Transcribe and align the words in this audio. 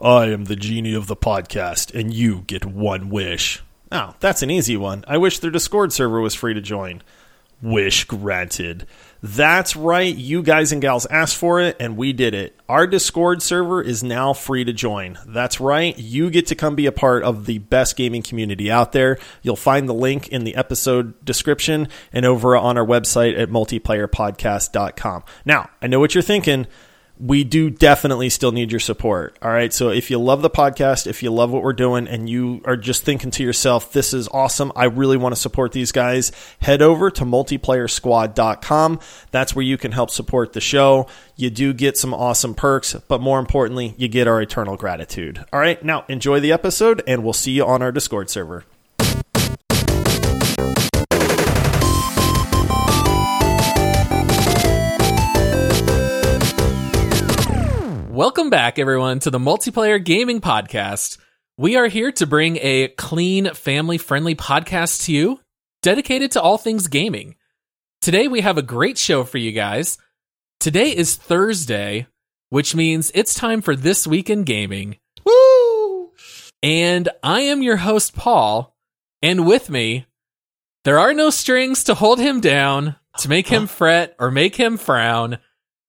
I 0.00 0.26
am 0.26 0.44
the 0.44 0.54
genie 0.54 0.94
of 0.94 1.08
the 1.08 1.16
podcast, 1.16 1.92
and 1.92 2.14
you 2.14 2.44
get 2.46 2.64
one 2.64 3.10
wish. 3.10 3.64
Oh, 3.90 4.14
that's 4.20 4.42
an 4.42 4.50
easy 4.50 4.76
one. 4.76 5.04
I 5.08 5.18
wish 5.18 5.40
their 5.40 5.50
Discord 5.50 5.92
server 5.92 6.20
was 6.20 6.36
free 6.36 6.54
to 6.54 6.60
join. 6.60 7.02
Wish 7.60 8.04
granted. 8.04 8.86
That's 9.24 9.74
right, 9.74 10.14
you 10.14 10.44
guys 10.44 10.70
and 10.70 10.80
gals 10.80 11.04
asked 11.06 11.36
for 11.36 11.60
it, 11.60 11.76
and 11.80 11.96
we 11.96 12.12
did 12.12 12.32
it. 12.32 12.54
Our 12.68 12.86
Discord 12.86 13.42
server 13.42 13.82
is 13.82 14.04
now 14.04 14.34
free 14.34 14.62
to 14.62 14.72
join. 14.72 15.18
That's 15.26 15.58
right, 15.58 15.98
you 15.98 16.30
get 16.30 16.46
to 16.46 16.54
come 16.54 16.76
be 16.76 16.86
a 16.86 16.92
part 16.92 17.24
of 17.24 17.46
the 17.46 17.58
best 17.58 17.96
gaming 17.96 18.22
community 18.22 18.70
out 18.70 18.92
there. 18.92 19.18
You'll 19.42 19.56
find 19.56 19.88
the 19.88 19.94
link 19.94 20.28
in 20.28 20.44
the 20.44 20.54
episode 20.54 21.24
description 21.24 21.88
and 22.12 22.24
over 22.24 22.56
on 22.56 22.78
our 22.78 22.86
website 22.86 23.36
at 23.36 23.48
multiplayerpodcast.com. 23.48 25.24
Now, 25.44 25.70
I 25.82 25.88
know 25.88 25.98
what 25.98 26.14
you're 26.14 26.22
thinking 26.22 26.68
we 27.20 27.42
do 27.44 27.68
definitely 27.68 28.30
still 28.30 28.52
need 28.52 28.70
your 28.70 28.80
support. 28.80 29.36
All 29.42 29.50
right. 29.50 29.72
So 29.72 29.90
if 29.90 30.10
you 30.10 30.18
love 30.18 30.42
the 30.42 30.50
podcast, 30.50 31.06
if 31.06 31.22
you 31.22 31.30
love 31.30 31.50
what 31.50 31.62
we're 31.62 31.72
doing, 31.72 32.06
and 32.06 32.28
you 32.28 32.62
are 32.64 32.76
just 32.76 33.02
thinking 33.02 33.30
to 33.32 33.42
yourself, 33.42 33.92
this 33.92 34.14
is 34.14 34.28
awesome, 34.28 34.72
I 34.76 34.84
really 34.84 35.16
want 35.16 35.34
to 35.34 35.40
support 35.40 35.72
these 35.72 35.92
guys, 35.92 36.30
head 36.60 36.82
over 36.82 37.10
to 37.10 37.24
multiplayersquad.com. 37.24 39.00
That's 39.30 39.54
where 39.54 39.64
you 39.64 39.76
can 39.76 39.92
help 39.92 40.10
support 40.10 40.52
the 40.52 40.60
show. 40.60 41.08
You 41.36 41.50
do 41.50 41.72
get 41.72 41.96
some 41.96 42.14
awesome 42.14 42.54
perks, 42.54 42.94
but 43.08 43.20
more 43.20 43.38
importantly, 43.38 43.94
you 43.96 44.08
get 44.08 44.28
our 44.28 44.40
eternal 44.40 44.76
gratitude. 44.76 45.44
All 45.52 45.60
right. 45.60 45.82
Now 45.84 46.04
enjoy 46.08 46.40
the 46.40 46.52
episode, 46.52 47.02
and 47.06 47.24
we'll 47.24 47.32
see 47.32 47.52
you 47.52 47.64
on 47.64 47.82
our 47.82 47.92
Discord 47.92 48.30
server. 48.30 48.64
Welcome 58.18 58.50
back, 58.50 58.80
everyone, 58.80 59.20
to 59.20 59.30
the 59.30 59.38
Multiplayer 59.38 60.04
Gaming 60.04 60.40
Podcast. 60.40 61.18
We 61.56 61.76
are 61.76 61.86
here 61.86 62.10
to 62.10 62.26
bring 62.26 62.58
a 62.60 62.88
clean, 62.88 63.54
family 63.54 63.96
friendly 63.96 64.34
podcast 64.34 65.04
to 65.04 65.12
you 65.12 65.38
dedicated 65.82 66.32
to 66.32 66.42
all 66.42 66.58
things 66.58 66.88
gaming. 66.88 67.36
Today, 68.00 68.26
we 68.26 68.40
have 68.40 68.58
a 68.58 68.62
great 68.62 68.98
show 68.98 69.22
for 69.22 69.38
you 69.38 69.52
guys. 69.52 69.98
Today 70.58 70.96
is 70.96 71.14
Thursday, 71.14 72.08
which 72.48 72.74
means 72.74 73.12
it's 73.14 73.34
time 73.34 73.62
for 73.62 73.76
This 73.76 74.04
Week 74.04 74.28
in 74.28 74.42
Gaming. 74.42 74.98
Woo! 75.24 76.10
And 76.60 77.08
I 77.22 77.42
am 77.42 77.62
your 77.62 77.76
host, 77.76 78.16
Paul. 78.16 78.74
And 79.22 79.46
with 79.46 79.70
me, 79.70 80.06
there 80.82 80.98
are 80.98 81.14
no 81.14 81.30
strings 81.30 81.84
to 81.84 81.94
hold 81.94 82.18
him 82.18 82.40
down, 82.40 82.96
to 83.18 83.28
make 83.28 83.46
him 83.46 83.68
fret, 83.68 84.16
or 84.18 84.32
make 84.32 84.56
him 84.56 84.76
frown. 84.76 85.38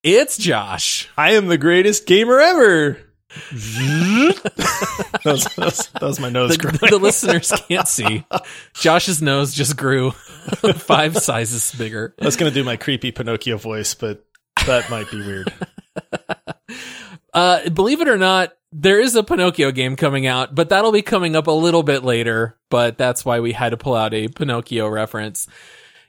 It's 0.02 0.38
Josh. 0.38 1.09
I 1.17 1.33
am 1.33 1.47
the 1.47 1.58
greatest 1.58 2.05
gamer 2.05 2.39
ever. 2.39 3.00
that, 3.52 4.42
was, 5.25 5.44
that, 5.44 5.58
was, 5.58 5.88
that, 5.88 6.02
was, 6.02 6.19
my 6.22 6.30
nose. 6.30 6.58
The, 6.58 6.88
the 6.89 6.97
listeners 6.97 7.52
can't 7.67 7.88
see. 7.88 8.25
Josh's 8.75 9.22
nose 9.22 9.53
just 9.53 9.75
grew 9.75 10.11
five 10.75 11.17
sizes 11.17 11.75
bigger. 11.77 12.16
I 12.20 12.25
was 12.25 12.38
going 12.38 12.50
to 12.50 12.53
do 12.58 12.64
my 12.64 12.77
creepy 12.77 13.11
Pinocchio 13.11 13.58
voice, 13.58 13.94
but 13.94 14.25
that 14.66 14.89
might 14.89 15.11
be 15.11 15.17
weird. 15.17 15.53
Uh, 17.31 17.70
believe 17.70 18.02
it 18.02 18.08
or 18.08 18.17
not, 18.17 18.53
there 18.72 19.00
is 19.00 19.16
a 19.16 19.23
Pinocchio 19.23 19.72
game 19.72 19.95
coming 19.95 20.25
out, 20.25 20.55
but 20.55 20.70
that'll 20.70 20.92
be 20.92 21.03
coming 21.03 21.36
up 21.36 21.45
a 21.45 21.52
little 21.52 21.83
bit 21.83 22.03
later. 22.03 22.58
But 22.72 22.97
that's 22.97 23.23
why 23.23 23.39
we 23.39 23.52
had 23.52 23.70
to 23.70 23.77
pull 23.77 23.94
out 23.94 24.16
a 24.16 24.27
Pinocchio 24.30 24.88
reference. 24.88 25.47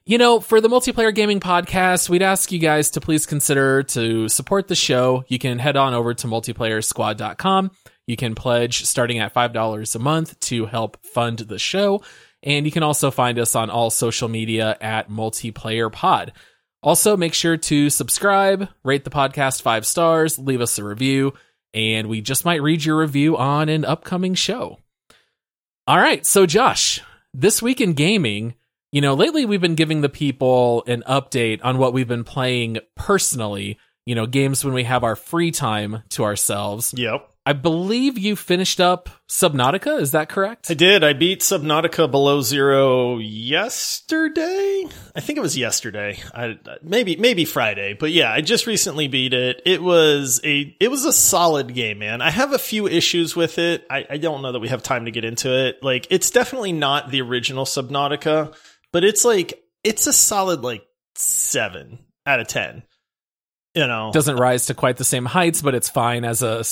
You 0.07 0.19
know, 0.19 0.41
for 0.41 0.61
the 0.61 0.69
multiplayer 0.69 1.15
gaming 1.15 1.41
podcast, 1.41 2.09
we'd 2.09 2.23
ask 2.23 2.51
you 2.51 2.59
guys 2.59 2.91
to 2.91 3.01
please 3.01 3.27
consider 3.27 3.83
to 3.85 4.29
support 4.29 4.67
the 4.67 4.75
show. 4.75 5.25
You 5.29 5.39
can 5.39 5.59
head 5.59 5.77
on 5.77 5.95
over 5.95 6.15
to 6.15 6.27
multiplayersquad.com. 6.27 7.71
You 8.07 8.17
can 8.17 8.35
pledge 8.35 8.87
starting 8.87 9.19
at 9.19 9.35
$5 9.35 9.95
a 9.95 9.99
month 9.99 10.41
to 10.41 10.67
help 10.67 11.05
fund 11.05 11.39
the 11.39 11.59
show. 11.59 12.03
And 12.43 12.65
you 12.65 12.73
can 12.73 12.83
also 12.83 13.11
find 13.11 13.39
us 13.39 13.55
on 13.55 13.69
all 13.71 13.91
social 13.91 14.29
media 14.29 14.77
at 14.81 15.11
multiplayer 15.11 15.93
pod. 15.93 16.33
Also, 16.83 17.17
make 17.17 17.35
sure 17.35 17.59
to 17.59 17.91
subscribe, 17.91 18.69
rate 18.83 19.05
the 19.05 19.11
podcast 19.11 19.61
five 19.61 19.87
stars, 19.87 20.39
leave 20.39 20.63
us 20.63 20.79
a 20.79 20.85
review, 20.85 21.35
and 21.75 22.09
we 22.09 22.23
just 22.23 22.47
might 22.47 22.63
read 22.63 22.83
your 22.83 22.99
review 22.99 23.37
on 23.37 23.69
an 23.69 23.85
upcoming 23.85 24.35
show. 24.35 24.79
All 25.87 25.99
right, 25.99 26.25
so 26.25 26.47
Josh, 26.47 27.03
this 27.35 27.61
week 27.61 27.83
in 27.83 27.93
gaming, 27.93 28.55
you 28.93 29.01
know, 29.01 29.15
lately 29.15 29.47
we've 29.47 29.61
been 29.61 29.75
giving 29.75 30.01
the 30.01 30.09
people 30.09 30.83
an 30.87 31.03
update 31.09 31.61
on 31.63 31.79
what 31.79 31.93
we've 31.93 32.09
been 32.09 32.25
playing 32.25 32.79
personally, 32.97 33.79
you 34.05 34.15
know, 34.15 34.27
games 34.27 34.65
when 34.65 34.75
we 34.75 34.85
have 34.85 35.05
our 35.05 35.17
free 35.17 35.51
time 35.51 36.03
to 36.11 36.25
ourselves. 36.25 36.93
Yep. 36.97 37.27
I 37.47 37.55
believe 37.55 38.19
you 38.19 38.37
finished 38.37 38.81
up 38.81 39.09
Subnautica, 39.27 39.99
is 39.99 40.13
that 40.13 40.29
correct? 40.29 40.71
I 40.71 40.75
did. 40.75 41.03
I 41.03 41.15
beat 41.15 41.41
Subnautica 41.41 42.11
Below 42.11 42.43
Zero 42.43 43.19
yesterday. 43.19 44.85
I 45.17 45.21
think 45.21 45.39
it 45.39 45.41
was 45.41 45.57
yesterday. 45.57 46.19
I, 46.35 46.59
maybe 46.83 47.17
maybe 47.17 47.47
Friday, 47.47 47.95
but 47.95 48.11
yeah, 48.13 48.31
I 48.31 48.43
just 48.43 48.67
recently 48.67 49.09
beat 49.09 49.33
it. 49.33 49.63
It 49.65 49.83
was 49.83 50.41
a 50.45 50.77
it 50.81 50.91
was 50.91 51.07
a 51.07 51.15
solid 51.15 51.75
game, 51.75 52.01
man. 52.01 52.21
I 52.21 52.31
have 52.31 52.53
a 52.53 52.59
few 52.59 52.87
issues 52.87 53.35
with 53.35 53.59
it. 53.59 53.87
I, 53.89 54.07
I 54.11 54.17
don't 54.19 54.43
know 54.43 54.53
that 54.53 54.61
we 54.61 54.69
have 54.69 54.83
time 54.83 55.07
to 55.07 55.11
get 55.11 55.25
into 55.25 55.51
it. 55.51 55.83
Like, 55.83 56.09
it's 56.11 56.31
definitely 56.31 56.73
not 56.73 57.11
the 57.11 57.23
original 57.23 57.65
Subnautica 57.65 58.55
but 58.93 59.05
it's 59.05 59.25
like 59.25 59.63
it's 59.85 60.07
a 60.07 60.13
solid 60.13 60.63
like 60.63 60.83
seven 61.15 61.99
out 62.27 62.41
of 62.41 62.49
ten. 62.49 62.83
You 63.75 63.87
know, 63.87 64.11
doesn't 64.13 64.37
rise 64.37 64.67
to 64.67 64.75
quite 64.75 64.97
the 64.97 65.05
same 65.05 65.25
heights, 65.25 65.63
but 65.63 65.75
it's 65.75 65.89
fine 65.89 66.25
as 66.25 66.43
a 66.43 66.65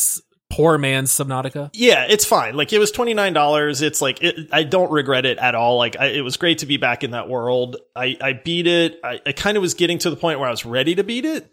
poor 0.51 0.79
man's 0.79 1.11
Subnautica. 1.11 1.71
Yeah, 1.73 2.07
it's 2.09 2.25
fine. 2.25 2.57
Like 2.57 2.73
it 2.73 2.79
was 2.79 2.91
twenty 2.91 3.15
nine 3.15 3.33
dollars. 3.33 3.83
It's 3.83 4.01
like 4.03 4.23
it, 4.23 4.49
I 4.53 4.65
don't 4.65 4.91
regret 4.91 5.25
it 5.25 5.39
at 5.39 5.55
all. 5.55 5.79
Like 5.79 5.97
I, 5.99 6.07
it 6.07 6.23
was 6.23 6.37
great 6.37 6.59
to 6.59 6.67
be 6.67 6.77
back 6.77 7.05
in 7.05 7.13
that 7.13 7.29
world. 7.29 7.77
I 7.95 8.17
I 8.21 8.33
beat 8.33 8.67
it. 8.67 8.99
I, 9.05 9.21
I 9.25 9.33
kind 9.33 9.57
of 9.57 9.61
was 9.61 9.75
getting 9.75 9.99
to 9.99 10.11
the 10.11 10.17
point 10.17 10.41
where 10.41 10.49
I 10.49 10.51
was 10.51 10.65
ready 10.65 10.97
to 10.97 11.05
beat 11.05 11.25
it. 11.25 11.51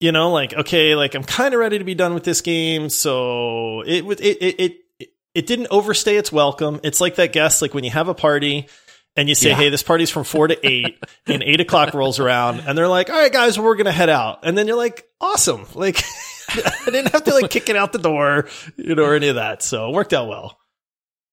You 0.00 0.12
know, 0.12 0.30
like 0.30 0.54
okay, 0.54 0.94
like 0.94 1.14
I'm 1.14 1.24
kind 1.24 1.54
of 1.54 1.60
ready 1.60 1.78
to 1.78 1.84
be 1.84 1.94
done 1.94 2.14
with 2.14 2.22
this 2.22 2.40
game. 2.40 2.88
So 2.88 3.80
it 3.80 4.04
it 4.04 4.38
it 4.40 4.60
it 4.60 5.08
it 5.34 5.46
didn't 5.46 5.68
overstay 5.70 6.16
its 6.16 6.30
welcome. 6.30 6.80
It's 6.84 7.00
like 7.00 7.16
that 7.16 7.32
guest, 7.32 7.62
like 7.62 7.74
when 7.74 7.82
you 7.84 7.90
have 7.90 8.08
a 8.08 8.14
party 8.14 8.68
and 9.16 9.28
you 9.28 9.34
say, 9.34 9.50
yeah. 9.50 9.56
"Hey, 9.56 9.68
this 9.70 9.82
party's 9.82 10.10
from 10.10 10.24
four 10.24 10.48
to 10.48 10.66
eight, 10.66 11.02
and 11.26 11.42
eight 11.42 11.60
o'clock 11.60 11.94
rolls 11.94 12.18
around, 12.18 12.60
and 12.60 12.76
they're 12.76 12.88
like, 12.88 13.10
"All 13.10 13.16
right, 13.16 13.32
guys, 13.32 13.58
we're 13.58 13.76
gonna 13.76 13.92
head 13.92 14.08
out," 14.08 14.40
and 14.44 14.56
then 14.56 14.66
you're 14.66 14.76
like, 14.76 15.08
"Awesome!" 15.20 15.66
Like, 15.74 16.02
I 16.48 16.86
didn't 16.86 17.12
have 17.12 17.24
to 17.24 17.34
like 17.34 17.50
kick 17.50 17.68
it 17.68 17.76
out 17.76 17.92
the 17.92 17.98
door, 17.98 18.48
you 18.76 18.94
know, 18.94 19.04
or 19.04 19.14
any 19.14 19.28
of 19.28 19.36
that, 19.36 19.62
so 19.62 19.88
it 19.88 19.94
worked 19.94 20.12
out 20.12 20.28
well. 20.28 20.58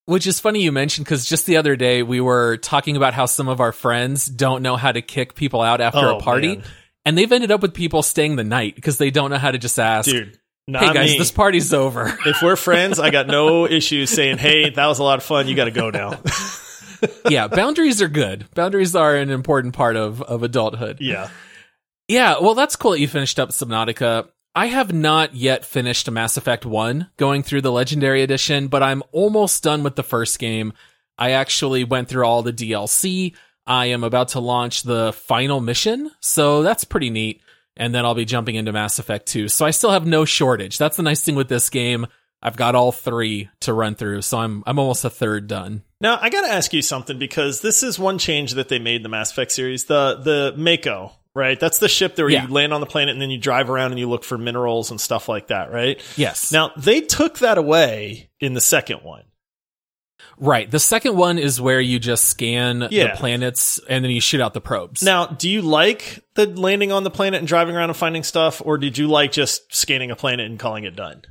Which 0.07 0.27
is 0.27 0.39
funny 0.39 0.61
you 0.61 0.71
mentioned 0.71 1.05
because 1.05 1.25
just 1.25 1.47
the 1.47 1.57
other 1.57 1.75
day 1.75 2.03
we 2.03 2.21
were 2.21 2.57
talking 2.57 2.95
about 2.95 3.15
how 3.15 3.25
some 3.25 3.47
of 3.47 3.59
our 3.59 3.71
friends 3.71 4.27
don't 4.27 4.61
know 4.61 4.75
how 4.75 4.91
to 4.91 5.01
kick 5.01 5.33
people 5.33 5.61
out 5.61 5.81
after 5.81 5.99
oh, 5.99 6.17
a 6.17 6.21
party, 6.21 6.57
man. 6.57 6.63
and 7.05 7.17
they've 7.17 7.31
ended 7.31 7.51
up 7.51 7.61
with 7.61 7.73
people 7.73 8.03
staying 8.03 8.35
the 8.35 8.43
night 8.43 8.75
because 8.75 8.99
they 8.99 9.09
don't 9.09 9.31
know 9.31 9.37
how 9.37 9.51
to 9.51 9.57
just 9.57 9.79
ask. 9.79 10.09
Dude. 10.09 10.39
Not 10.67 10.83
hey 10.83 10.93
guys, 10.93 11.11
me. 11.11 11.17
this 11.19 11.31
party's 11.31 11.73
over. 11.73 12.17
If 12.25 12.41
we're 12.41 12.55
friends, 12.55 12.99
I 12.99 13.11
got 13.11 13.27
no 13.27 13.67
issues 13.69 14.09
saying, 14.09 14.39
"Hey, 14.39 14.71
that 14.71 14.87
was 14.87 14.97
a 14.97 15.03
lot 15.03 15.19
of 15.19 15.23
fun. 15.23 15.47
You 15.47 15.55
got 15.55 15.65
to 15.65 15.71
go 15.71 15.91
now." 15.91 16.19
yeah, 17.29 17.47
boundaries 17.47 18.01
are 18.01 18.07
good. 18.07 18.45
Boundaries 18.53 18.95
are 18.95 19.15
an 19.15 19.29
important 19.29 19.73
part 19.73 19.95
of 19.95 20.21
of 20.21 20.43
adulthood. 20.43 20.97
Yeah. 20.99 21.29
Yeah, 22.07 22.35
well 22.39 22.55
that's 22.55 22.75
cool 22.75 22.91
that 22.91 22.99
you 22.99 23.07
finished 23.07 23.39
up 23.39 23.49
Subnautica. 23.49 24.27
I 24.55 24.67
have 24.67 24.93
not 24.93 25.35
yet 25.35 25.65
finished 25.65 26.09
Mass 26.09 26.37
Effect 26.37 26.65
1 26.65 27.09
going 27.17 27.43
through 27.43 27.61
the 27.61 27.71
legendary 27.71 28.21
edition, 28.21 28.67
but 28.69 28.81
I'm 28.81 29.03
almost 29.11 29.63
done 29.63 29.83
with 29.83 29.97
the 29.97 30.03
first 30.03 30.39
game. 30.39 30.71
I 31.17 31.31
actually 31.31 31.83
went 31.83 32.07
through 32.07 32.25
all 32.25 32.41
the 32.41 32.53
DLC. 32.53 33.35
I 33.67 33.87
am 33.87 34.03
about 34.03 34.29
to 34.29 34.39
launch 34.39 34.83
the 34.83 35.11
final 35.11 35.59
mission, 35.59 36.09
so 36.21 36.63
that's 36.63 36.85
pretty 36.85 37.09
neat. 37.09 37.41
And 37.75 37.93
then 37.93 38.05
I'll 38.05 38.15
be 38.15 38.23
jumping 38.23 38.55
into 38.55 38.71
Mass 38.71 38.99
Effect 38.99 39.25
2. 39.25 39.49
So 39.49 39.65
I 39.65 39.71
still 39.71 39.91
have 39.91 40.05
no 40.05 40.23
shortage. 40.23 40.77
That's 40.77 40.95
the 40.95 41.03
nice 41.03 41.21
thing 41.21 41.35
with 41.35 41.49
this 41.49 41.69
game. 41.69 42.07
I've 42.41 42.55
got 42.55 42.75
all 42.75 42.91
three 42.91 43.49
to 43.61 43.73
run 43.73 43.95
through, 43.95 44.21
so 44.21 44.37
I'm 44.37 44.63
I'm 44.67 44.77
almost 44.77 45.03
a 45.03 45.09
third 45.09 45.47
done. 45.47 45.83
Now 46.05 46.19
I 46.21 46.29
got 46.29 46.41
to 46.41 46.53
ask 46.53 46.71
you 46.71 46.83
something 46.83 47.17
because 47.17 47.61
this 47.61 47.81
is 47.81 47.97
one 47.97 48.19
change 48.19 48.53
that 48.53 48.69
they 48.69 48.77
made 48.77 48.97
in 48.97 49.01
the 49.01 49.09
Mass 49.09 49.31
Effect 49.31 49.51
series. 49.51 49.85
The 49.85 50.19
the 50.21 50.53
Mako, 50.55 51.11
right? 51.33 51.59
That's 51.59 51.79
the 51.79 51.89
ship 51.89 52.15
where 52.15 52.29
yeah. 52.29 52.45
you 52.45 52.53
land 52.53 52.75
on 52.75 52.79
the 52.79 52.85
planet 52.85 53.13
and 53.13 53.19
then 53.19 53.31
you 53.31 53.39
drive 53.39 53.71
around 53.71 53.89
and 53.89 53.99
you 53.99 54.07
look 54.07 54.23
for 54.23 54.37
minerals 54.37 54.91
and 54.91 55.01
stuff 55.01 55.27
like 55.27 55.47
that, 55.47 55.71
right? 55.71 55.99
Yes. 56.15 56.51
Now 56.51 56.71
they 56.77 57.01
took 57.01 57.39
that 57.39 57.57
away 57.57 58.29
in 58.39 58.53
the 58.53 58.61
second 58.61 58.99
one. 58.99 59.23
Right. 60.37 60.69
The 60.69 60.77
second 60.77 61.15
one 61.17 61.39
is 61.39 61.59
where 61.59 61.81
you 61.81 61.97
just 61.97 62.25
scan 62.25 62.87
yeah. 62.91 63.07
the 63.07 63.17
planets 63.17 63.79
and 63.89 64.05
then 64.05 64.11
you 64.11 64.21
shoot 64.21 64.41
out 64.41 64.53
the 64.53 64.61
probes. 64.61 65.01
Now, 65.01 65.25
do 65.25 65.49
you 65.49 65.63
like 65.63 66.23
the 66.35 66.45
landing 66.45 66.91
on 66.91 67.03
the 67.03 67.09
planet 67.09 67.39
and 67.39 67.47
driving 67.47 67.75
around 67.75 67.89
and 67.89 67.97
finding 67.97 68.21
stuff, 68.21 68.61
or 68.63 68.77
did 68.77 68.95
you 68.99 69.07
like 69.07 69.31
just 69.31 69.73
scanning 69.73 70.11
a 70.11 70.15
planet 70.15 70.45
and 70.45 70.59
calling 70.59 70.83
it 70.83 70.95
done? 70.95 71.23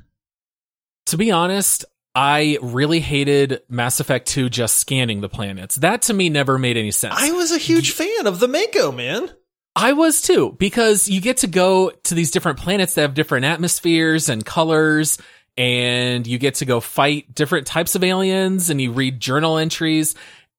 To 1.07 1.17
be 1.17 1.31
honest, 1.31 1.85
I 2.15 2.57
really 2.61 3.01
hated 3.01 3.61
Mass 3.67 3.99
Effect 3.99 4.27
2 4.27 4.49
just 4.49 4.77
scanning 4.77 5.19
the 5.21 5.29
planets. 5.29 5.75
That 5.75 6.03
to 6.03 6.13
me 6.13 6.29
never 6.29 6.57
made 6.57 6.77
any 6.77 6.91
sense. 6.91 7.13
I 7.17 7.31
was 7.31 7.51
a 7.51 7.57
huge 7.57 7.91
fan 7.91 8.25
of 8.25 8.39
the 8.39 8.47
Mako, 8.47 8.93
man. 8.93 9.29
I 9.75 9.91
was 9.91 10.21
too, 10.21 10.55
because 10.57 11.09
you 11.09 11.19
get 11.19 11.37
to 11.37 11.47
go 11.47 11.89
to 11.89 12.15
these 12.15 12.31
different 12.31 12.59
planets 12.59 12.93
that 12.93 13.01
have 13.01 13.13
different 13.13 13.45
atmospheres 13.45 14.29
and 14.29 14.45
colors. 14.45 15.17
and 15.57 16.27
you 16.27 16.37
get 16.37 16.55
to 16.55 16.65
go 16.65 16.79
fight 16.79 17.33
different 17.33 17.67
types 17.67 17.95
of 17.95 18.03
aliens 18.03 18.69
and 18.69 18.81
you 18.81 18.91
read 18.91 19.19
journal 19.19 19.57
entries. 19.57 20.15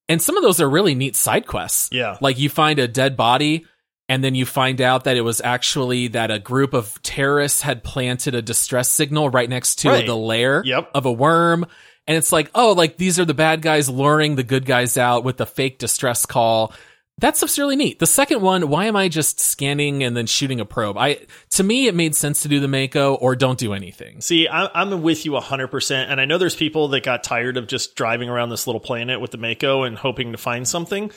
And 0.09 0.23
some 0.23 0.37
of 0.37 0.43
those 0.43 0.61
are 0.61 0.69
really 0.69 0.95
neat 0.95 1.17
side 1.17 1.47
quests. 1.47 1.91
Yeah. 1.93 2.17
Like 2.21 2.39
you 2.39 2.49
find 2.49 2.79
a 2.79 2.89
dead 2.89 3.17
body 3.17 3.67
and 4.09 4.23
then 4.23 4.35
you 4.35 4.47
find 4.47 4.81
out 4.81 5.05
that 5.05 5.17
it 5.17 5.23
was 5.23 5.41
actually 5.41 6.09
that 6.09 6.31
a 6.31 6.39
group 6.39 6.75
of 6.75 7.01
terrorists 7.03 7.63
had 7.63 7.83
planted 7.83 8.35
a 8.35 8.43
distress 8.43 8.91
signal 8.91 9.31
right 9.31 9.49
next 9.49 9.77
to 9.81 9.89
Right. 9.91 10.07
the 10.07 10.17
lair 10.17 10.63
Yep. 10.65 10.91
of 10.95 11.07
a 11.07 11.13
worm. 11.13 11.67
And 12.09 12.17
it's 12.17 12.31
like, 12.31 12.51
oh, 12.55 12.73
like 12.73 12.97
these 12.99 13.19
are 13.19 13.25
the 13.25 13.35
bad 13.35 13.63
guys 13.63 13.89
luring 13.89 14.37
the 14.37 14.45
good 14.45 14.65
guys 14.65 14.97
out 14.97 15.25
with 15.25 15.39
the 15.39 15.47
fake 15.47 15.79
distress 15.79 16.25
call. 16.25 16.73
That 17.19 17.35
stuff's 17.37 17.59
really 17.59 17.77
neat. 17.77 17.99
The 17.99 18.07
second 18.07 18.43
one, 18.43 18.69
why 18.69 18.85
am 18.85 18.95
I 18.95 19.09
just 19.09 19.41
scanning 19.41 20.05
and 20.05 20.15
then 20.15 20.27
shooting 20.27 20.61
a 20.61 20.67
probe? 20.67 20.99
I 20.99 21.21
to 21.53 21.65
me 21.65 21.87
it 21.89 21.95
made 21.95 22.15
sense 22.15 22.43
to 22.43 22.49
do 22.49 22.61
the 22.61 22.69
Mako 22.69 23.15
or 23.15 23.35
don't 23.35 23.59
do 23.59 23.73
anything. 23.73 24.21
See, 24.21 24.47
I'm 24.49 25.03
with 25.03 25.25
you 25.25 25.33
100%. 25.35 26.11
And 26.11 26.21
I 26.21 26.27
know 26.27 26.37
there's 26.39 26.55
people 26.55 26.89
that 26.89 27.03
got 27.03 27.25
tired 27.25 27.57
of 27.57 27.67
just 27.67 27.97
driving 27.97 28.29
around 28.29 28.51
this 28.51 28.67
little 28.67 28.81
planet 28.81 29.21
with 29.21 29.31
the 29.31 29.39
Mako 29.39 29.85
and 29.85 29.97
hoping 29.97 30.33
to 30.33 30.39
find 30.39 30.69
something. 30.69 31.11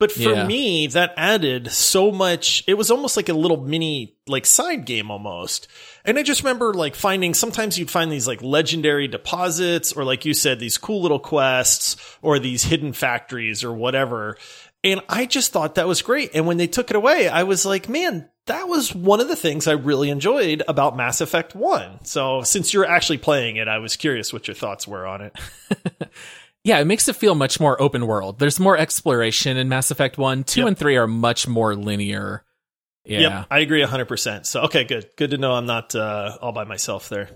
But 0.00 0.10
for 0.10 0.32
Yeah. 0.32 0.46
me, 0.46 0.88
that 0.88 1.14
added 1.16 1.70
so 1.70 2.10
much. 2.10 2.64
It 2.66 2.74
was 2.74 2.90
almost 2.90 3.16
like 3.16 3.28
a 3.28 3.32
little 3.34 3.60
mini, 3.60 4.16
like 4.26 4.44
side 4.44 4.84
game 4.86 5.10
almost. 5.10 5.68
And 6.04 6.18
I 6.18 6.22
just 6.22 6.42
remember 6.42 6.74
like 6.74 6.94
finding, 6.96 7.32
sometimes 7.32 7.78
you'd 7.78 7.90
find 7.92 8.10
these 8.10 8.26
like 8.26 8.42
legendary 8.42 9.06
deposits 9.06 9.92
or 9.92 10.04
like 10.04 10.24
you 10.24 10.34
said, 10.34 10.58
these 10.58 10.78
cool 10.78 11.00
little 11.00 11.20
quests 11.20 11.96
or 12.22 12.38
these 12.38 12.64
hidden 12.64 12.92
factories 12.92 13.62
or 13.62 13.72
whatever. 13.72 14.36
And 14.82 15.00
I 15.08 15.26
just 15.26 15.52
thought 15.52 15.76
that 15.76 15.86
was 15.88 16.02
great. 16.02 16.32
And 16.34 16.46
when 16.46 16.56
they 16.58 16.66
took 16.66 16.90
it 16.90 16.96
away, 16.96 17.28
I 17.28 17.44
was 17.44 17.64
like, 17.64 17.88
man, 17.88 18.28
that 18.46 18.68
was 18.68 18.94
one 18.94 19.20
of 19.20 19.28
the 19.28 19.36
things 19.36 19.66
I 19.66 19.72
really 19.72 20.10
enjoyed 20.10 20.62
about 20.68 20.96
Mass 20.96 21.22
Effect 21.22 21.54
1. 21.54 22.04
So 22.04 22.42
since 22.42 22.74
you're 22.74 22.84
actually 22.84 23.16
playing 23.18 23.56
it, 23.56 23.68
I 23.68 23.78
was 23.78 23.96
curious 23.96 24.32
what 24.32 24.46
your 24.46 24.54
thoughts 24.56 24.86
were 24.86 25.06
on 25.06 25.22
it. 25.22 25.38
Yeah, 26.64 26.80
it 26.80 26.86
makes 26.86 27.08
it 27.08 27.16
feel 27.16 27.34
much 27.34 27.60
more 27.60 27.80
open 27.80 28.06
world. 28.06 28.38
There's 28.38 28.58
more 28.58 28.76
exploration 28.76 29.56
in 29.58 29.68
Mass 29.68 29.90
Effect 29.90 30.16
1. 30.18 30.44
2 30.44 30.60
Yep. 30.60 30.68
and 30.68 30.78
3 30.78 30.96
are 30.96 31.06
much 31.06 31.46
more 31.46 31.74
linear. 31.76 32.42
Yeah. 33.04 33.20
Yep, 33.20 33.46
I 33.50 33.58
agree 33.60 33.82
100%. 33.84 34.46
So, 34.46 34.62
okay, 34.62 34.84
good. 34.84 35.06
Good 35.16 35.30
to 35.32 35.36
know 35.38 35.52
I'm 35.52 35.66
not 35.66 35.94
uh, 35.94 36.38
all 36.40 36.52
by 36.52 36.64
myself 36.64 37.10
there. 37.10 37.28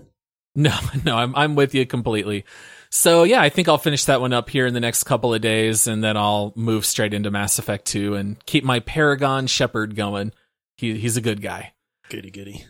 No, 0.55 0.75
no, 1.05 1.15
I'm 1.15 1.35
I'm 1.35 1.53
with 1.55 1.75
you 1.75 1.85
completely. 1.85 2.43
So 2.89 3.21
yeah, 3.23 3.39
I 3.39 3.49
think 3.49 3.67
I'll 3.69 3.77
finish 3.77 4.05
that 4.05 4.19
one 4.19 4.33
up 4.33 4.49
here 4.49 4.65
in 4.65 4.73
the 4.73 4.79
next 4.79 5.03
couple 5.03 5.31
of 5.31 5.41
days, 5.41 5.85
and 5.85 6.03
then 6.03 6.17
I'll 6.17 6.51
move 6.55 6.87
straight 6.87 7.13
into 7.13 7.29
Mass 7.29 7.59
Effect 7.59 7.85
2 7.85 8.15
and 8.15 8.43
keep 8.47 8.63
my 8.63 8.79
Paragon 8.79 9.45
Shepard 9.45 9.95
going. 9.95 10.33
He 10.75 10.97
he's 10.97 11.17
a 11.17 11.21
good 11.21 11.43
guy. 11.43 11.73
Goody, 12.09 12.31
goody. 12.31 12.65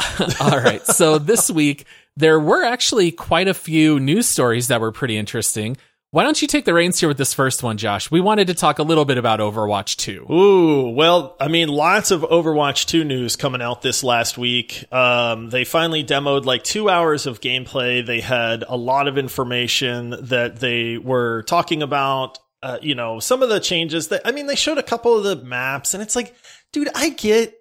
All 0.40 0.58
right. 0.58 0.84
So 0.84 1.18
this 1.18 1.48
week 1.48 1.86
there 2.18 2.40
were 2.40 2.64
actually 2.64 3.12
quite 3.12 3.46
a 3.46 3.54
few 3.54 4.00
news 4.00 4.26
stories 4.26 4.66
that 4.68 4.80
were 4.80 4.90
pretty 4.90 5.16
interesting. 5.16 5.76
Why 6.10 6.24
don't 6.24 6.40
you 6.42 6.48
take 6.48 6.64
the 6.64 6.74
reins 6.74 6.98
here 6.98 7.08
with 7.08 7.16
this 7.18 7.32
first 7.32 7.62
one, 7.62 7.76
Josh? 7.76 8.10
We 8.10 8.20
wanted 8.20 8.48
to 8.48 8.54
talk 8.54 8.80
a 8.80 8.82
little 8.82 9.04
bit 9.04 9.18
about 9.18 9.38
Overwatch 9.38 9.96
2. 9.96 10.32
Ooh, 10.32 10.90
well, 10.90 11.36
I 11.38 11.46
mean, 11.46 11.68
lots 11.68 12.10
of 12.10 12.22
Overwatch 12.22 12.86
2 12.86 13.04
news 13.04 13.36
coming 13.36 13.62
out 13.62 13.82
this 13.82 14.02
last 14.02 14.36
week. 14.36 14.84
Um, 14.92 15.50
they 15.50 15.64
finally 15.64 16.02
demoed 16.02 16.44
like 16.44 16.64
two 16.64 16.88
hours 16.88 17.26
of 17.26 17.40
gameplay. 17.40 18.04
They 18.04 18.20
had 18.20 18.64
a 18.66 18.76
lot 18.76 19.06
of 19.06 19.16
information 19.16 20.16
that 20.22 20.58
they 20.58 20.98
were 20.98 21.42
talking 21.42 21.82
about. 21.82 22.38
Uh, 22.62 22.78
you 22.82 22.96
know, 22.96 23.20
some 23.20 23.44
of 23.44 23.48
the 23.48 23.60
changes 23.60 24.08
that, 24.08 24.22
I 24.24 24.32
mean, 24.32 24.48
they 24.48 24.56
showed 24.56 24.78
a 24.78 24.82
couple 24.82 25.16
of 25.16 25.22
the 25.22 25.36
maps 25.36 25.94
and 25.94 26.02
it's 26.02 26.16
like, 26.16 26.34
dude, 26.72 26.88
I 26.96 27.10
get, 27.10 27.54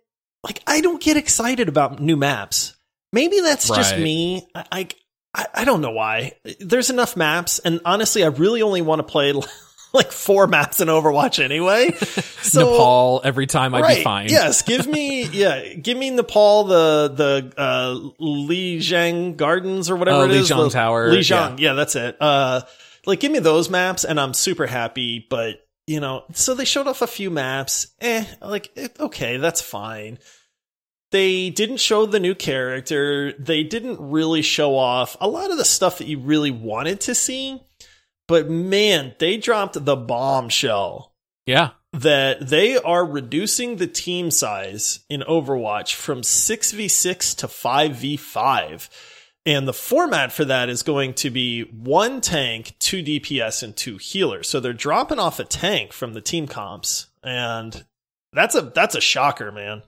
like, 0.44 0.63
I 0.65 0.81
don't 0.81 1.03
get 1.03 1.18
excited 1.18 1.69
about 1.69 2.00
new 2.00 2.18
maps. 2.18 2.76
Maybe 3.13 3.39
that's 3.39 3.68
just 3.68 3.98
me. 3.98 4.48
I, 4.54 4.88
I, 5.33 5.45
I 5.54 5.65
don't 5.65 5.81
know 5.81 5.92
why. 5.92 6.33
There's 6.59 6.89
enough 6.89 7.15
maps. 7.15 7.59
And 7.59 7.80
honestly, 7.86 8.24
I 8.24 8.27
really 8.27 8.62
only 8.62 8.81
want 8.81 9.00
to 9.00 9.04
play 9.04 9.33
like 9.94 10.12
four 10.12 10.48
maps 10.48 10.81
in 10.81 10.88
Overwatch 10.88 11.44
anyway. 11.44 11.95
So, 12.48 12.62
Nepal 12.62 13.21
every 13.25 13.45
time 13.45 13.75
I'd 13.75 13.98
be 13.98 14.04
fine. 14.04 14.30
Yes, 14.30 14.62
give 14.62 14.88
me 14.88 15.24
yeah, 15.33 15.74
give 15.74 15.98
me 15.98 16.12
Nepal 16.12 16.63
the 16.63 17.12
the 17.13 17.54
uh 17.57 18.24
Lijiang 18.24 19.36
Gardens 19.36 19.89
or 19.89 19.98
whatever 19.98 20.19
Oh, 20.19 20.24
it 20.25 20.31
is. 20.31 20.50
Lijiang 20.50 20.63
the- 20.65 20.69
Tower, 20.69 21.10
Lijiang, 21.12 21.60
yeah. 21.60 21.74
that's 21.74 21.98
it. 21.98 22.15
Uh 22.21 22.62
like 23.06 23.19
give 23.19 23.33
me 23.33 23.39
those 23.39 23.69
maps 23.69 24.06
and 24.06 24.18
I'm 24.18 24.33
super 24.33 24.65
happy, 24.65 25.27
but 25.30 25.56
you 25.88 26.00
know, 26.00 26.24
so 26.31 26.53
they 26.53 26.63
showed 26.63 26.88
off 26.88 27.01
a 27.01 27.07
few 27.07 27.30
maps. 27.30 27.88
Eh, 28.00 28.24
like 28.42 28.71
okay, 28.98 29.36
that's 29.38 29.60
fine. 29.60 30.19
They 31.12 31.50
didn't 31.50 31.77
show 31.77 32.06
the 32.06 32.19
new 32.19 32.36
character. 32.36 33.33
They 33.33 33.63
didn't 33.63 34.00
really 34.00 34.42
show 34.42 34.75
off 34.77 35.15
a 35.21 35.27
lot 35.27 35.51
of 35.51 35.57
the 35.57 35.65
stuff 35.65 35.98
that 36.00 36.07
you 36.07 36.19
really 36.19 36.51
wanted 36.51 37.00
to 37.01 37.15
see. 37.15 37.62
But 38.27 38.50
man, 38.50 39.15
they 39.19 39.38
dropped 39.38 39.86
the 39.86 39.95
bombshell 39.95 41.13
Yeah. 41.45 41.69
that 41.94 42.50
they 42.50 42.75
are 42.77 43.06
reducing 43.06 43.77
the 43.77 43.88
team 43.88 44.31
size 44.31 45.00
in 45.09 45.21
Overwatch 45.21 45.94
from 45.95 46.24
6v6 46.24 47.33
to 47.38 47.48
5v5. 47.48 48.89
And 49.45 49.65
the 49.65 49.74
format 49.74 50.33
for 50.33 50.44
that 50.44 50.68
is 50.68 50.83
going 50.83 51.13
to 51.15 51.30
be 51.30 51.62
one 51.62 52.19
tank, 52.19 52.75
two 52.80 53.01
DPS, 53.01 53.63
and 53.63 53.74
two 53.77 53.95
healers. 53.95 54.50
So 54.50 54.60
they're 54.60 54.74
dropping 54.74 55.19
off 55.19 55.39
a 55.39 55.45
tank 55.45 55.94
from 55.94 56.13
the 56.13 56.19
team 56.19 56.48
comps. 56.48 57.07
And 57.24 57.86
that's 58.33 58.56
a 58.56 58.62
that's 58.62 58.95
a 58.95 59.00
shocker, 59.01 59.53
man. 59.53 59.83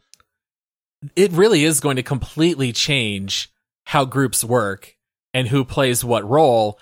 It 1.16 1.32
really 1.32 1.64
is 1.64 1.80
going 1.80 1.96
to 1.96 2.04
completely 2.04 2.74
change 2.74 3.52
how 3.86 4.06
groups 4.06 4.44
work 4.44 4.96
and 5.34 5.48
who 5.48 5.64
plays 5.64 6.04
what 6.04 6.30
role. 6.30 6.80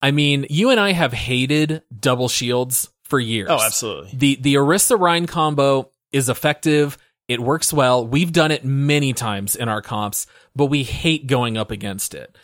I 0.00 0.10
mean, 0.10 0.46
you 0.48 0.70
and 0.70 0.80
I 0.80 0.92
have 0.92 1.12
hated 1.12 1.82
double 1.98 2.28
shields 2.28 2.88
for 3.02 3.18
years. 3.18 3.48
Oh, 3.50 3.60
absolutely. 3.62 4.10
The 4.14 4.36
the 4.36 4.54
Orisa 4.54 4.98
Rein 4.98 5.26
combo 5.26 5.90
is 6.12 6.28
effective. 6.28 6.96
It 7.26 7.40
works 7.40 7.72
well. 7.72 8.06
We've 8.06 8.32
done 8.32 8.50
it 8.50 8.64
many 8.64 9.12
times 9.12 9.54
in 9.54 9.68
our 9.68 9.82
comps, 9.82 10.26
but 10.56 10.66
we 10.66 10.82
hate 10.82 11.26
going 11.26 11.58
up 11.58 11.70
against 11.70 12.14
it. 12.14 12.36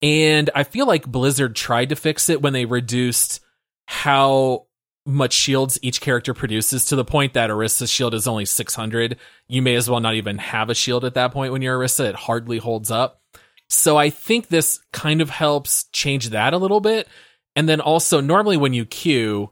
And 0.00 0.48
I 0.54 0.62
feel 0.62 0.86
like 0.86 1.06
Blizzard 1.06 1.56
tried 1.56 1.88
to 1.88 1.96
fix 1.96 2.28
it 2.28 2.40
when 2.40 2.52
they 2.52 2.64
reduced 2.64 3.40
how 3.86 4.66
much 5.08 5.32
shields 5.32 5.78
each 5.80 6.00
character 6.00 6.34
produces 6.34 6.84
to 6.84 6.96
the 6.96 7.04
point 7.04 7.32
that 7.32 7.50
Orisa's 7.50 7.90
shield 7.90 8.12
is 8.12 8.28
only 8.28 8.44
600. 8.44 9.16
You 9.48 9.62
may 9.62 9.74
as 9.74 9.88
well 9.88 10.00
not 10.00 10.14
even 10.14 10.38
have 10.38 10.68
a 10.68 10.74
shield 10.74 11.04
at 11.04 11.14
that 11.14 11.32
point 11.32 11.52
when 11.52 11.62
you're 11.62 11.78
Orisa. 11.78 12.08
It 12.10 12.14
hardly 12.14 12.58
holds 12.58 12.90
up. 12.90 13.22
So 13.68 13.96
I 13.96 14.10
think 14.10 14.48
this 14.48 14.80
kind 14.92 15.20
of 15.20 15.30
helps 15.30 15.84
change 15.92 16.30
that 16.30 16.52
a 16.52 16.58
little 16.58 16.80
bit. 16.80 17.08
And 17.56 17.68
then 17.68 17.80
also, 17.80 18.20
normally 18.20 18.56
when 18.56 18.74
you 18.74 18.84
queue, 18.84 19.50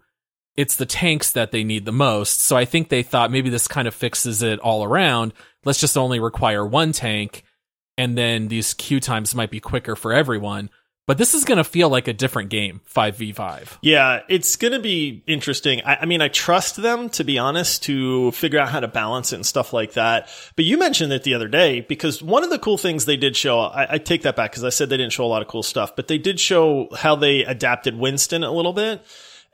it's 0.56 0.76
the 0.76 0.86
tanks 0.86 1.32
that 1.32 1.52
they 1.52 1.64
need 1.64 1.84
the 1.84 1.92
most. 1.92 2.40
So 2.40 2.56
I 2.56 2.64
think 2.64 2.88
they 2.88 3.02
thought 3.02 3.30
maybe 3.30 3.50
this 3.50 3.68
kind 3.68 3.88
of 3.88 3.94
fixes 3.94 4.42
it 4.42 4.58
all 4.60 4.84
around. 4.84 5.32
Let's 5.64 5.80
just 5.80 5.96
only 5.96 6.20
require 6.20 6.64
one 6.64 6.92
tank, 6.92 7.44
and 7.98 8.16
then 8.16 8.48
these 8.48 8.75
queue 8.75 9.00
times 9.00 9.34
might 9.34 9.50
be 9.50 9.60
quicker 9.60 9.96
for 9.96 10.12
everyone. 10.12 10.70
But 11.06 11.18
this 11.18 11.34
is 11.34 11.44
going 11.44 11.58
to 11.58 11.64
feel 11.64 11.88
like 11.88 12.08
a 12.08 12.12
different 12.12 12.50
game, 12.50 12.80
5v5. 12.92 13.78
Yeah, 13.80 14.22
it's 14.28 14.56
going 14.56 14.72
to 14.72 14.80
be 14.80 15.22
interesting. 15.28 15.80
I, 15.84 15.98
I 16.00 16.04
mean, 16.04 16.20
I 16.20 16.26
trust 16.26 16.76
them, 16.76 17.10
to 17.10 17.22
be 17.22 17.38
honest, 17.38 17.84
to 17.84 18.32
figure 18.32 18.58
out 18.58 18.70
how 18.70 18.80
to 18.80 18.88
balance 18.88 19.32
it 19.32 19.36
and 19.36 19.46
stuff 19.46 19.72
like 19.72 19.92
that. 19.92 20.28
But 20.56 20.64
you 20.64 20.76
mentioned 20.76 21.12
it 21.12 21.22
the 21.22 21.34
other 21.34 21.46
day 21.46 21.80
because 21.80 22.20
one 22.20 22.42
of 22.42 22.50
the 22.50 22.58
cool 22.58 22.76
things 22.76 23.04
they 23.04 23.16
did 23.16 23.36
show, 23.36 23.60
I, 23.60 23.94
I 23.94 23.98
take 23.98 24.22
that 24.22 24.34
back 24.34 24.50
because 24.50 24.64
I 24.64 24.70
said 24.70 24.88
they 24.88 24.96
didn't 24.96 25.12
show 25.12 25.25
a 25.25 25.28
lot 25.28 25.42
of 25.42 25.48
cool 25.48 25.62
stuff, 25.62 25.94
but 25.94 26.08
they 26.08 26.18
did 26.18 26.40
show 26.40 26.88
how 26.96 27.14
they 27.14 27.44
adapted 27.44 27.96
Winston 27.96 28.42
a 28.42 28.50
little 28.50 28.72
bit. 28.72 29.00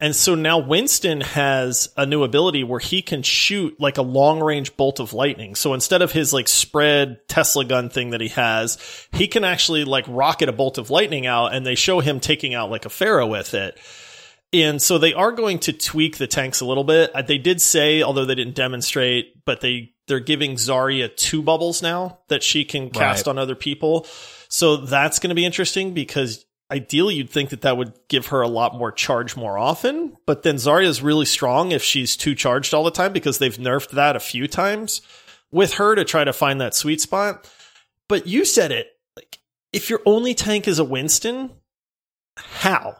And 0.03 0.17
so 0.17 0.35
now 0.35 0.59
Winston 0.59 1.21
has 1.21 1.89
a 1.97 2.05
new 2.05 2.25
ability 2.25 2.65
where 2.65 2.81
he 2.81 3.03
can 3.03 3.23
shoot 3.23 3.79
like 3.81 3.99
a 3.99 4.03
long 4.03 4.41
range 4.41 4.77
bolt 4.77 4.99
of 4.99 5.13
lightning. 5.13 5.55
So 5.55 5.75
instead 5.75 6.03
of 6.03 6.11
his 6.11 6.33
like 6.33 6.49
spread 6.49 7.21
Tesla 7.29 7.65
gun 7.65 7.89
thing 7.89 8.11
that 8.11 8.21
he 8.21 8.27
has, 8.31 8.79
he 9.13 9.29
can 9.29 9.45
actually 9.45 9.85
like 9.85 10.05
rocket 10.09 10.49
a 10.49 10.53
bolt 10.53 10.77
of 10.77 10.91
lightning 10.91 11.25
out 11.25 11.55
and 11.55 11.65
they 11.65 11.77
show 11.77 12.01
him 12.01 12.19
taking 12.19 12.53
out 12.53 12.69
like 12.69 12.85
a 12.85 12.89
Pharah 12.89 13.31
with 13.31 13.55
it. 13.55 13.79
And 14.53 14.83
so 14.83 14.99
they 14.99 15.15
are 15.15 15.31
going 15.31 15.61
to 15.61 15.73
tweak 15.73 16.19
the 16.19 16.27
tanks 16.27 16.61
a 16.61 16.67
little 16.67 16.83
bit. 16.85 17.13
They 17.29 17.39
did 17.39 17.61
say, 17.61 18.03
although 18.03 18.25
they 18.25 18.35
didn't 18.35 18.57
demonstrate, 18.57 19.45
but 19.45 19.61
they 19.61 19.93
they're 20.09 20.19
giving 20.19 20.57
Zarya 20.57 21.15
two 21.17 21.43
bubbles 21.43 21.81
now 21.81 22.19
that 22.27 22.43
she 22.43 22.65
can 22.65 22.91
cast 22.91 23.29
Right. 23.29 23.31
on 23.31 23.39
other 23.39 23.55
people. 23.55 24.05
So 24.49 24.79
that's 24.79 25.21
going 25.21 25.29
to 25.29 25.37
be 25.37 25.45
interesting 25.45 25.95
because 25.95 26.45
ideally 26.73 27.15
you'd 27.17 27.31
think 27.31 27.51
that 27.51 27.61
that 27.61 27.77
would 27.77 27.93
give 28.09 28.29
her 28.29 28.41
a 28.41 28.49
lot 28.49 28.75
more 28.75 28.91
charge 28.91 29.37
more 29.37 29.59
often. 29.59 30.17
But 30.27 30.43
then 30.43 30.57
Zarya 30.57 30.87
is 30.87 31.03
really 31.03 31.27
strong 31.27 31.71
if 31.71 31.83
she's 31.83 32.17
too 32.17 32.35
charged 32.35 32.73
all 32.75 32.83
the 32.85 32.91
time 32.91 33.13
because 33.13 33.39
they've 33.39 33.57
nerfed 33.57 33.91
that 33.91 34.17
a 34.17 34.21
few 34.21 34.49
times 34.49 35.03
with 35.51 35.75
her 35.75 35.95
to 35.95 36.05
try 36.05 36.25
to 36.25 36.33
find 36.33 36.61
that 36.61 36.75
sweet 36.75 37.01
spot. 37.01 37.49
But 38.09 38.27
you 38.27 38.45
said 38.45 38.73
it 38.73 38.89
like 39.17 39.39
if 39.73 39.91
your 39.91 40.01
only 40.07 40.35
tank 40.35 40.67
is 40.67 40.79
a 40.79 40.85
Winston, 40.85 41.51
how? 42.37 42.97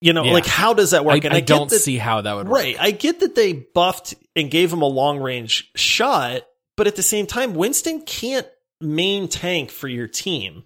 You 0.00 0.12
know, 0.12 0.24
Yeah. 0.24 0.32
like 0.32 0.46
how 0.46 0.74
does 0.74 0.90
that 0.90 1.02
I, 1.02 1.04
work? 1.04 1.24
I, 1.24 1.40
get 1.40 1.46
don't 1.46 1.70
that- 1.70 1.78
see 1.78 1.96
how 1.96 2.20
that 2.22 2.34
would 2.34 2.48
work. 2.48 2.56
Right. 2.58 2.76
I 2.78 2.90
get 2.90 3.20
that 3.20 3.34
they 3.36 3.52
buffed 3.52 4.14
and 4.34 4.50
gave 4.50 4.72
him 4.72 4.82
a 4.82 4.86
long 4.88 5.18
range 5.20 5.70
shot, 5.76 6.42
but 6.76 6.86
at 6.88 6.96
the 6.96 7.02
same 7.02 7.26
time, 7.26 7.54
Winston 7.54 8.02
can't 8.02 8.46
main 8.80 9.28
tank 9.28 9.70
for 9.70 9.86
your 9.86 10.08
team. 10.08 10.64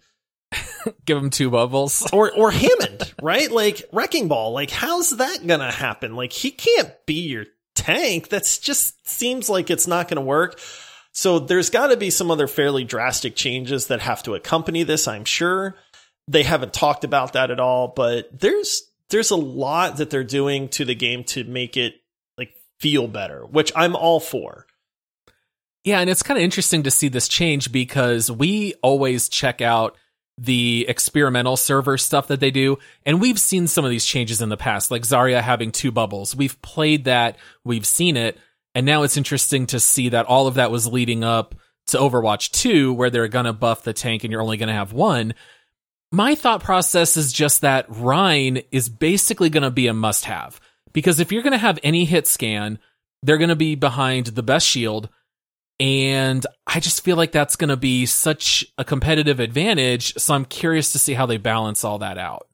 Give 1.05 1.19
him 1.19 1.31
two 1.31 1.51
bubbles. 1.51 2.07
or 2.13 2.33
or 2.33 2.51
Hammond, 2.51 3.15
right? 3.23 3.51
Like 3.51 3.83
Wrecking 3.93 4.29
Ball. 4.29 4.53
Like 4.53 4.71
how's 4.71 5.17
that 5.17 5.47
gonna 5.47 5.73
happen? 5.73 6.17
Like 6.17 6.33
he 6.33 6.51
can't 6.51 6.93
be 7.07 7.29
your 7.29 7.47
tank. 7.75 8.29
That's 8.29 8.59
just 8.59 9.09
seems 9.09 9.49
like 9.49 9.71
it's 9.71 9.87
not 9.87 10.09
gonna 10.09 10.21
work. 10.21 10.61
So 11.13 11.39
there's 11.39 11.71
got 11.71 11.87
to 11.87 11.97
be 11.97 12.11
some 12.11 12.31
other 12.31 12.47
fairly 12.47 12.85
drastic 12.85 13.37
changes 13.37 13.87
that 13.87 14.03
have 14.03 14.23
to 14.25 14.35
accompany 14.35 14.83
this. 14.83 15.09
I'm 15.09 15.25
sure 15.25 15.75
they 16.29 16.43
haven't 16.43 16.75
talked 16.75 17.05
about 17.05 17.33
that 17.33 17.51
at 17.51 17.59
all, 17.59 17.89
but 17.89 18.29
there's 18.39 18.83
there's 19.09 19.31
a 19.31 19.37
lot 19.37 19.97
that 19.97 20.11
they're 20.11 20.25
doing 20.25 20.69
to 20.71 20.85
the 20.85 20.95
game 20.95 21.25
to 21.25 21.45
make 21.45 21.77
it 21.79 21.95
like 22.37 22.51
feel 22.81 23.09
better, 23.09 23.47
which 23.47 23.73
I'm 23.75 23.97
all 23.97 24.21
for. 24.21 24.67
Yeah, 25.85 26.01
and 26.01 26.11
it's 26.11 26.23
kind 26.23 26.37
of 26.37 26.43
interesting 26.43 26.83
to 26.83 26.91
see 26.91 27.09
this 27.09 27.29
change 27.29 27.71
because 27.71 28.31
we 28.31 28.75
always 28.83 29.29
check 29.29 29.61
out 29.63 29.97
the 30.39 30.85
experimental 30.89 31.57
server 31.57 31.97
stuff 31.97 32.29
that 32.29 32.41
they 32.41 32.51
do, 32.51 32.79
and 33.05 33.21
we've 33.21 33.39
seen 33.39 33.67
some 33.67 33.85
of 33.85 33.91
these 33.91 34.05
changes 34.05 34.43
in 34.43 34.49
the 34.49 34.57
past, 34.57 34.91
like 34.91 35.03
Zarya 35.03 35.41
having 35.41 35.73
two 35.73 35.91
bubbles. 35.91 36.37
We've 36.37 36.61
played 36.63 37.05
that, 37.05 37.37
we've 37.65 37.87
seen 37.87 38.17
it, 38.17 38.39
and 38.75 38.85
now 38.85 39.03
it's 39.03 39.17
interesting 39.17 39.67
to 39.69 39.81
see 39.81 40.11
that 40.11 40.27
all 40.27 40.47
of 40.47 40.55
that 40.55 40.71
was 40.71 40.87
leading 40.87 41.25
up 41.25 41.55
to 41.89 41.99
Overwatch 41.99 42.51
2, 42.51 42.93
where 42.93 43.11
they're 43.11 43.29
gonna 43.29 43.53
buff 43.53 43.85
the 43.85 43.93
tank 43.93 44.25
and 44.25 44.31
you're 44.31 44.43
only 44.43 44.59
gonna 44.59 44.75
have 44.75 44.93
one. 44.93 45.35
My 46.13 46.35
thought 46.35 46.63
process 46.63 47.17
is 47.17 47.33
just 47.33 47.63
that 47.63 47.87
Rein 47.89 48.63
is 48.71 48.89
basically 48.89 49.49
gonna 49.49 49.71
be 49.71 49.87
a 49.87 49.95
must 49.95 50.27
have. 50.27 50.61
Because 50.93 51.21
if 51.21 51.33
you're 51.33 51.43
gonna 51.43 51.59
have 51.59 51.79
any 51.83 52.05
hit 52.05 52.27
scan, 52.27 52.79
they're 53.23 53.39
gonna 53.39 53.57
be 53.57 53.75
behind 53.75 54.27
the 54.27 54.43
best 54.43 54.67
shield, 54.67 55.09
and 55.79 56.47
I 56.67 56.81
just 56.81 57.05
feel 57.05 57.17
like 57.17 57.33
that's 57.33 57.57
going 57.57 57.69
to 57.69 57.77
be 57.77 58.07
such 58.07 58.65
a 58.79 58.85
competitive 58.85 59.41
advantage. 59.41 60.15
So 60.15 60.35
I'm 60.35 60.45
curious 60.45 60.93
to 60.93 60.99
see 60.99 61.15
how 61.15 61.27
they 61.27 61.37
balance 61.37 61.85
all 61.85 61.99
that 61.99 62.19
out. 62.19 62.49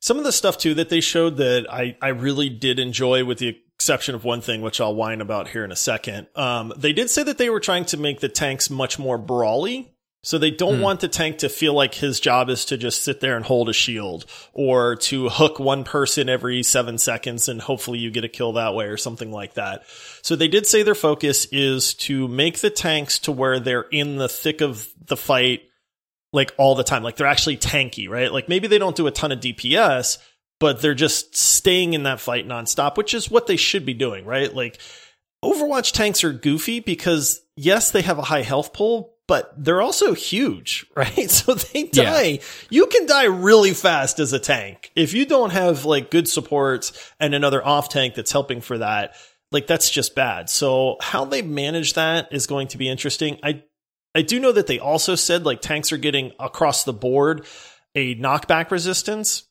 Some 0.00 0.18
of 0.18 0.24
the 0.24 0.32
stuff 0.32 0.58
too 0.58 0.74
that 0.74 0.88
they 0.88 1.00
showed 1.00 1.38
that 1.38 1.66
I, 1.70 1.96
I 2.00 2.08
really 2.08 2.48
did 2.48 2.78
enjoy 2.78 3.24
with 3.24 3.38
the 3.38 3.56
exception 3.74 4.14
of 4.14 4.24
one 4.24 4.40
thing, 4.40 4.60
which 4.60 4.80
I'll 4.80 4.94
whine 4.94 5.20
about 5.20 5.48
here 5.48 5.64
in 5.64 5.72
a 5.72 5.76
second. 5.76 6.28
Um, 6.36 6.72
they 6.76 6.92
did 6.92 7.10
say 7.10 7.24
that 7.24 7.38
they 7.38 7.50
were 7.50 7.60
trying 7.60 7.84
to 7.86 7.96
make 7.96 8.20
the 8.20 8.28
tanks 8.28 8.70
much 8.70 8.98
more 8.98 9.18
brawly. 9.18 9.92
So 10.22 10.36
they 10.36 10.50
don't 10.50 10.78
mm. 10.78 10.82
want 10.82 11.00
the 11.00 11.08
tank 11.08 11.38
to 11.38 11.48
feel 11.48 11.74
like 11.74 11.94
his 11.94 12.18
job 12.18 12.50
is 12.50 12.64
to 12.66 12.76
just 12.76 13.04
sit 13.04 13.20
there 13.20 13.36
and 13.36 13.44
hold 13.44 13.68
a 13.68 13.72
shield 13.72 14.26
or 14.52 14.96
to 14.96 15.28
hook 15.28 15.60
one 15.60 15.84
person 15.84 16.28
every 16.28 16.62
seven 16.64 16.98
seconds 16.98 17.48
and 17.48 17.60
hopefully 17.60 18.00
you 18.00 18.10
get 18.10 18.24
a 18.24 18.28
kill 18.28 18.54
that 18.54 18.74
way 18.74 18.86
or 18.86 18.96
something 18.96 19.30
like 19.30 19.54
that. 19.54 19.84
So 20.22 20.34
they 20.34 20.48
did 20.48 20.66
say 20.66 20.82
their 20.82 20.96
focus 20.96 21.46
is 21.52 21.94
to 21.94 22.26
make 22.26 22.58
the 22.58 22.70
tanks 22.70 23.20
to 23.20 23.32
where 23.32 23.60
they're 23.60 23.86
in 23.92 24.16
the 24.16 24.28
thick 24.28 24.60
of 24.60 24.88
the 25.06 25.16
fight 25.16 25.62
like 26.32 26.52
all 26.58 26.74
the 26.74 26.84
time. 26.84 27.04
Like 27.04 27.16
they're 27.16 27.26
actually 27.26 27.56
tanky, 27.56 28.08
right? 28.08 28.32
Like 28.32 28.48
maybe 28.48 28.66
they 28.66 28.78
don't 28.78 28.96
do 28.96 29.06
a 29.06 29.12
ton 29.12 29.32
of 29.32 29.38
DPS, 29.38 30.18
but 30.58 30.82
they're 30.82 30.94
just 30.94 31.36
staying 31.36 31.94
in 31.94 32.02
that 32.02 32.20
fight 32.20 32.46
nonstop, 32.46 32.96
which 32.96 33.14
is 33.14 33.30
what 33.30 33.46
they 33.46 33.56
should 33.56 33.86
be 33.86 33.94
doing, 33.94 34.24
right? 34.24 34.52
Like 34.52 34.80
Overwatch 35.44 35.92
tanks 35.92 36.24
are 36.24 36.32
goofy 36.32 36.80
because 36.80 37.40
yes, 37.56 37.92
they 37.92 38.02
have 38.02 38.18
a 38.18 38.22
high 38.22 38.42
health 38.42 38.72
pool, 38.72 39.14
but 39.28 39.52
they're 39.56 39.82
also 39.82 40.14
huge, 40.14 40.86
right? 40.96 41.30
So 41.30 41.54
they 41.54 41.84
die. 41.84 42.22
Yeah. 42.22 42.42
You 42.70 42.86
can 42.86 43.06
die 43.06 43.26
really 43.26 43.74
fast 43.74 44.18
as 44.18 44.32
a 44.32 44.40
tank. 44.40 44.90
If 44.96 45.14
you 45.14 45.26
don't 45.26 45.50
have 45.50 45.84
like 45.84 46.10
good 46.10 46.26
supports 46.26 47.12
and 47.20 47.34
another 47.34 47.64
off 47.64 47.90
tank 47.90 48.14
that's 48.14 48.32
helping 48.32 48.60
for 48.60 48.78
that, 48.78 49.14
like 49.52 49.68
that's 49.68 49.90
just 49.90 50.16
bad. 50.16 50.50
So 50.50 50.96
how 51.00 51.24
they 51.24 51.42
manage 51.42 51.94
that 51.94 52.32
is 52.32 52.48
going 52.48 52.68
to 52.68 52.78
be 52.78 52.88
interesting. 52.88 53.38
I 53.44 53.62
I 54.14 54.22
do 54.22 54.40
know 54.40 54.52
that 54.52 54.66
they 54.66 54.80
also 54.80 55.14
said 55.14 55.44
like 55.44 55.60
tanks 55.60 55.92
are 55.92 55.98
getting 55.98 56.32
across 56.40 56.82
the 56.84 56.92
board 56.92 57.46
a 57.94 58.14
knockback 58.16 58.70
resistance, 58.70 59.44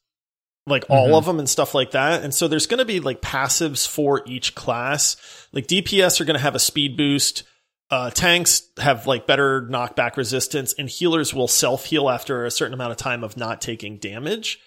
like 0.65 0.83
mm-hmm. 0.83 0.93
all 0.93 1.15
of 1.15 1.25
them 1.25 1.39
and 1.39 1.49
stuff 1.49 1.73
like 1.73 1.91
that. 1.91 2.23
And 2.23 2.33
so 2.33 2.47
there's 2.47 2.67
going 2.67 2.79
to 2.79 2.85
be 2.85 2.99
like 2.99 3.21
passives 3.21 3.87
for 3.87 4.23
each 4.25 4.55
class. 4.55 5.15
Like 5.53 5.67
DPS 5.67 6.19
are 6.19 6.25
going 6.25 6.35
to 6.35 6.43
have 6.43 6.55
a 6.55 6.59
speed 6.59 6.97
boost 6.97 7.43
uh, 7.89 8.09
tanks 8.09 8.63
have 8.77 9.07
like 9.07 9.27
better 9.27 9.61
knockback 9.61 10.17
resistance, 10.17 10.73
and 10.77 10.89
healers 10.89 11.33
will 11.33 11.47
self 11.47 11.85
heal 11.85 12.09
after 12.09 12.45
a 12.45 12.51
certain 12.51 12.73
amount 12.73 12.91
of 12.91 12.97
time 12.97 13.23
of 13.23 13.37
not 13.37 13.61
taking 13.61 13.97
damage. 13.97 14.59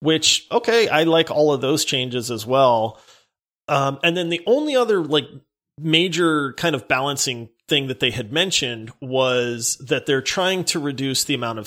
Which 0.00 0.46
okay, 0.52 0.88
I 0.88 1.04
like 1.04 1.30
all 1.30 1.52
of 1.52 1.60
those 1.60 1.84
changes 1.84 2.30
as 2.30 2.44
well. 2.44 3.00
Um, 3.68 3.98
and 4.04 4.16
then 4.16 4.28
the 4.28 4.42
only 4.46 4.76
other 4.76 5.02
like 5.02 5.26
major 5.78 6.52
kind 6.54 6.74
of 6.74 6.88
balancing 6.88 7.48
thing 7.68 7.88
that 7.88 8.00
they 8.00 8.10
had 8.10 8.32
mentioned 8.32 8.92
was 9.00 9.76
that 9.78 10.06
they're 10.06 10.22
trying 10.22 10.64
to 10.64 10.78
reduce 10.78 11.24
the 11.24 11.34
amount 11.34 11.58
of 11.58 11.66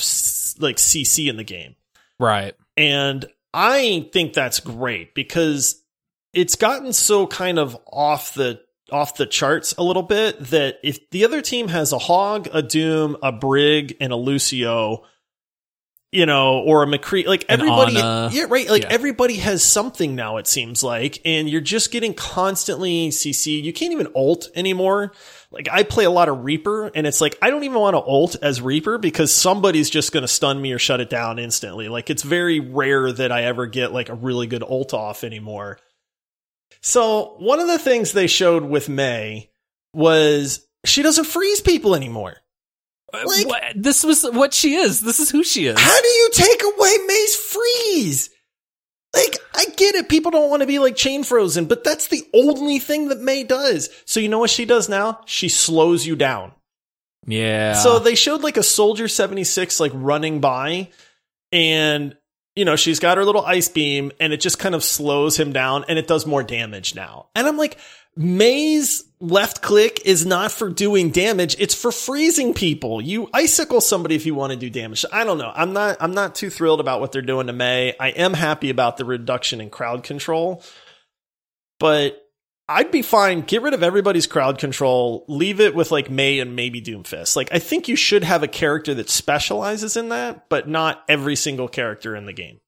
like 0.59 0.77
CC 0.77 1.29
in 1.29 1.37
the 1.37 1.43
game. 1.43 1.75
Right. 2.19 2.55
And 2.77 3.25
I 3.53 4.09
think 4.13 4.33
that's 4.33 4.59
great 4.59 5.13
because 5.13 5.81
it's 6.33 6.55
gotten 6.55 6.93
so 6.93 7.27
kind 7.27 7.59
of 7.59 7.77
off 7.91 8.33
the 8.33 8.61
off 8.91 9.17
the 9.17 9.25
charts 9.25 9.73
a 9.77 9.83
little 9.83 10.03
bit 10.03 10.39
that 10.45 10.79
if 10.83 11.09
the 11.09 11.25
other 11.25 11.41
team 11.41 11.67
has 11.67 11.91
a 11.91 11.99
hog, 11.99 12.47
a 12.53 12.61
doom, 12.61 13.17
a 13.21 13.31
brig, 13.31 13.97
and 13.99 14.11
a 14.11 14.15
Lucio, 14.15 15.03
you 16.11 16.25
know, 16.25 16.59
or 16.59 16.81
a 16.81 16.87
McCree, 16.87 17.27
like 17.27 17.45
everybody, 17.49 17.93
yeah, 17.93 18.45
right, 18.49 18.67
like 18.69 18.83
yeah. 18.83 18.89
everybody 18.89 19.35
has 19.35 19.63
something 19.63 20.15
now. 20.15 20.37
It 20.37 20.47
seems 20.47 20.83
like, 20.83 21.21
and 21.23 21.47
you're 21.47 21.61
just 21.61 21.91
getting 21.91 22.15
constantly 22.15 23.09
CC. 23.09 23.61
You 23.61 23.71
can't 23.71 23.93
even 23.93 24.07
ult 24.15 24.49
anymore. 24.55 25.11
Like 25.51 25.67
I 25.71 25.83
play 25.83 26.05
a 26.05 26.09
lot 26.09 26.27
of 26.27 26.43
Reaper, 26.43 26.87
and 26.87 27.05
it's 27.05 27.21
like 27.21 27.37
I 27.41 27.51
don't 27.51 27.63
even 27.63 27.79
want 27.79 27.93
to 27.93 28.01
ult 28.01 28.35
as 28.41 28.59
Reaper 28.59 28.97
because 28.97 29.31
somebody's 29.33 29.89
just 29.89 30.11
going 30.11 30.23
to 30.23 30.27
stun 30.27 30.59
me 30.59 30.71
or 30.71 30.79
shut 30.79 30.99
it 30.99 31.11
down 31.11 31.37
instantly. 31.37 31.89
Like 31.89 32.09
it's 32.09 32.23
very 32.23 32.59
rare 32.59 33.11
that 33.11 33.31
I 33.31 33.43
ever 33.43 33.67
get 33.67 33.93
like 33.93 34.09
a 34.09 34.15
really 34.15 34.47
good 34.47 34.63
ult 34.63 34.95
off 34.95 35.23
anymore. 35.23 35.77
So 36.81 37.35
one 37.39 37.59
of 37.59 37.67
the 37.67 37.79
things 37.79 38.11
they 38.11 38.27
showed 38.27 38.63
with 38.63 38.89
Mei 38.89 39.49
was 39.93 40.65
she 40.85 41.01
doesn't 41.01 41.25
freeze 41.25 41.61
people 41.61 41.95
anymore. 41.95 42.37
Uh, 43.13 43.23
like, 43.25 43.47
what? 43.47 43.63
this 43.75 44.03
was 44.03 44.23
what 44.23 44.53
she 44.53 44.75
is. 44.75 45.01
This 45.01 45.19
is 45.19 45.29
who 45.29 45.43
she 45.43 45.65
is. 45.65 45.79
How 45.79 46.01
do 46.01 46.07
you 46.07 46.29
take 46.31 46.61
away 46.63 46.97
Mei's 47.07 47.35
freeze? 47.35 48.29
Like, 49.13 49.37
I 49.55 49.65
get 49.75 49.95
it. 49.95 50.09
People 50.09 50.31
don't 50.31 50.51
want 50.51 50.61
to 50.61 50.67
be 50.67 50.77
like 50.77 50.95
chain 50.95 51.23
frozen, 51.23 51.65
but 51.65 51.83
that's 51.83 52.07
the 52.07 52.23
only 52.33 52.77
thing 52.77 53.09
that 53.09 53.19
Mei 53.19 53.43
does. 53.43 53.89
So 54.05 54.19
you 54.19 54.29
know 54.29 54.39
what 54.39 54.51
she 54.51 54.65
does 54.65 54.87
now? 54.87 55.21
She 55.25 55.49
slows 55.49 56.05
you 56.05 56.15
down. 56.15 56.51
Yeah. 57.25 57.73
So 57.73 57.99
they 57.99 58.15
showed 58.15 58.41
like 58.41 58.57
a 58.57 58.63
soldier 58.63 59.07
76 59.07 59.79
like 59.79 59.91
running 59.95 60.41
by 60.41 60.89
and 61.51 62.15
you 62.59 62.65
know, 62.65 62.75
she's 62.75 62.99
got 62.99 63.15
her 63.15 63.23
little 63.23 63.45
ice 63.45 63.69
beam 63.69 64.11
and 64.19 64.33
it 64.33 64.41
just 64.41 64.59
kind 64.59 64.75
of 64.75 64.83
slows 64.83 65.39
him 65.39 65.53
down 65.53 65.85
and 65.87 65.97
it 65.97 66.07
does 66.07 66.25
more 66.25 66.43
damage 66.43 66.93
now. 66.93 67.27
And 67.33 67.47
I'm 67.47 67.55
like, 67.55 67.77
Mei's 68.17 69.05
left 69.21 69.61
click 69.61 70.01
is 70.03 70.25
not 70.25 70.51
for 70.51 70.67
doing 70.67 71.11
damage. 71.11 71.55
It's 71.57 71.73
for 71.73 71.89
freezing 71.89 72.53
people. 72.53 72.99
You 72.99 73.29
icicle 73.33 73.79
somebody 73.79 74.15
if 74.15 74.25
you 74.25 74.35
want 74.35 74.51
to 74.51 74.59
do 74.59 74.69
damage. 74.69 75.05
I 75.09 75.23
don't 75.23 75.37
know. 75.37 75.53
I'm 75.55 75.71
not, 75.71 75.95
I'm 76.01 76.13
not 76.13 76.35
too 76.35 76.49
thrilled 76.49 76.81
about 76.81 76.99
what 76.99 77.13
they're 77.13 77.21
doing 77.21 77.47
to 77.47 77.53
Mei. 77.53 77.95
I 77.97 78.09
am 78.09 78.33
happy 78.33 78.69
about 78.69 78.97
the 78.97 79.05
reduction 79.05 79.61
in 79.61 79.69
crowd 79.69 80.03
control, 80.03 80.61
but 81.79 82.28
I'd 82.71 82.91
be 82.91 83.01
fine. 83.01 83.41
Get 83.41 83.63
rid 83.63 83.73
of 83.73 83.81
everybody's 83.81 84.27
crowd 84.27 84.59
control. 84.59 85.25
Leave 85.27 85.59
it 85.59 85.73
with 85.73 85.89
like 85.89 86.11
Mei 86.11 86.39
and 86.39 86.55
maybe 86.55 86.79
Doomfist. 86.79 87.35
Like 87.35 87.49
I 87.51 87.57
think 87.57 87.87
you 87.87 87.95
should 87.95 88.23
have 88.23 88.43
a 88.43 88.47
character 88.47 88.93
that 88.93 89.09
specializes 89.09 89.97
in 89.97 90.09
that, 90.09 90.47
but 90.49 90.69
not 90.69 91.03
every 91.09 91.35
single 91.35 91.67
character 91.67 92.15
in 92.15 92.27
the 92.27 92.33
game. 92.33 92.59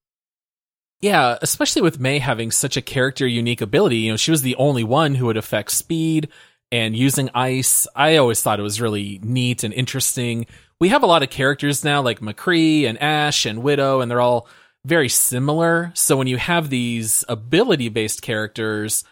Yeah, 1.01 1.37
especially 1.43 1.83
with 1.83 1.99
Mei 1.99 2.17
having 2.17 2.49
such 2.49 2.77
a 2.77 2.81
character 2.81 3.27
unique 3.27 3.61
ability. 3.61 3.97
You 3.97 4.11
know, 4.11 4.17
she 4.17 4.31
was 4.31 4.41
the 4.41 4.55
only 4.55 4.83
one 4.83 5.13
who 5.13 5.27
would 5.27 5.37
affect 5.37 5.71
speed 5.71 6.29
and 6.71 6.95
using 6.95 7.29
ice. 7.35 7.87
I 7.95 8.17
always 8.17 8.41
thought 8.41 8.59
it 8.59 8.63
was 8.63 8.81
really 8.81 9.19
neat 9.21 9.63
and 9.63 9.73
interesting. 9.73 10.47
We 10.79 10.89
have 10.89 11.03
a 11.03 11.07
lot 11.07 11.21
of 11.21 11.29
characters 11.29 11.83
now 11.83 12.01
like 12.01 12.21
McCree 12.21 12.87
and 12.87 12.99
Ashe 12.99 13.45
and 13.45 13.61
Widow, 13.61 14.01
and 14.01 14.09
they're 14.09 14.21
all 14.21 14.47
very 14.83 15.09
similar. 15.09 15.91
So 15.93 16.17
when 16.17 16.27
you 16.27 16.37
have 16.37 16.71
these 16.71 17.23
ability 17.29 17.89
based 17.89 18.23
characters, 18.23 19.03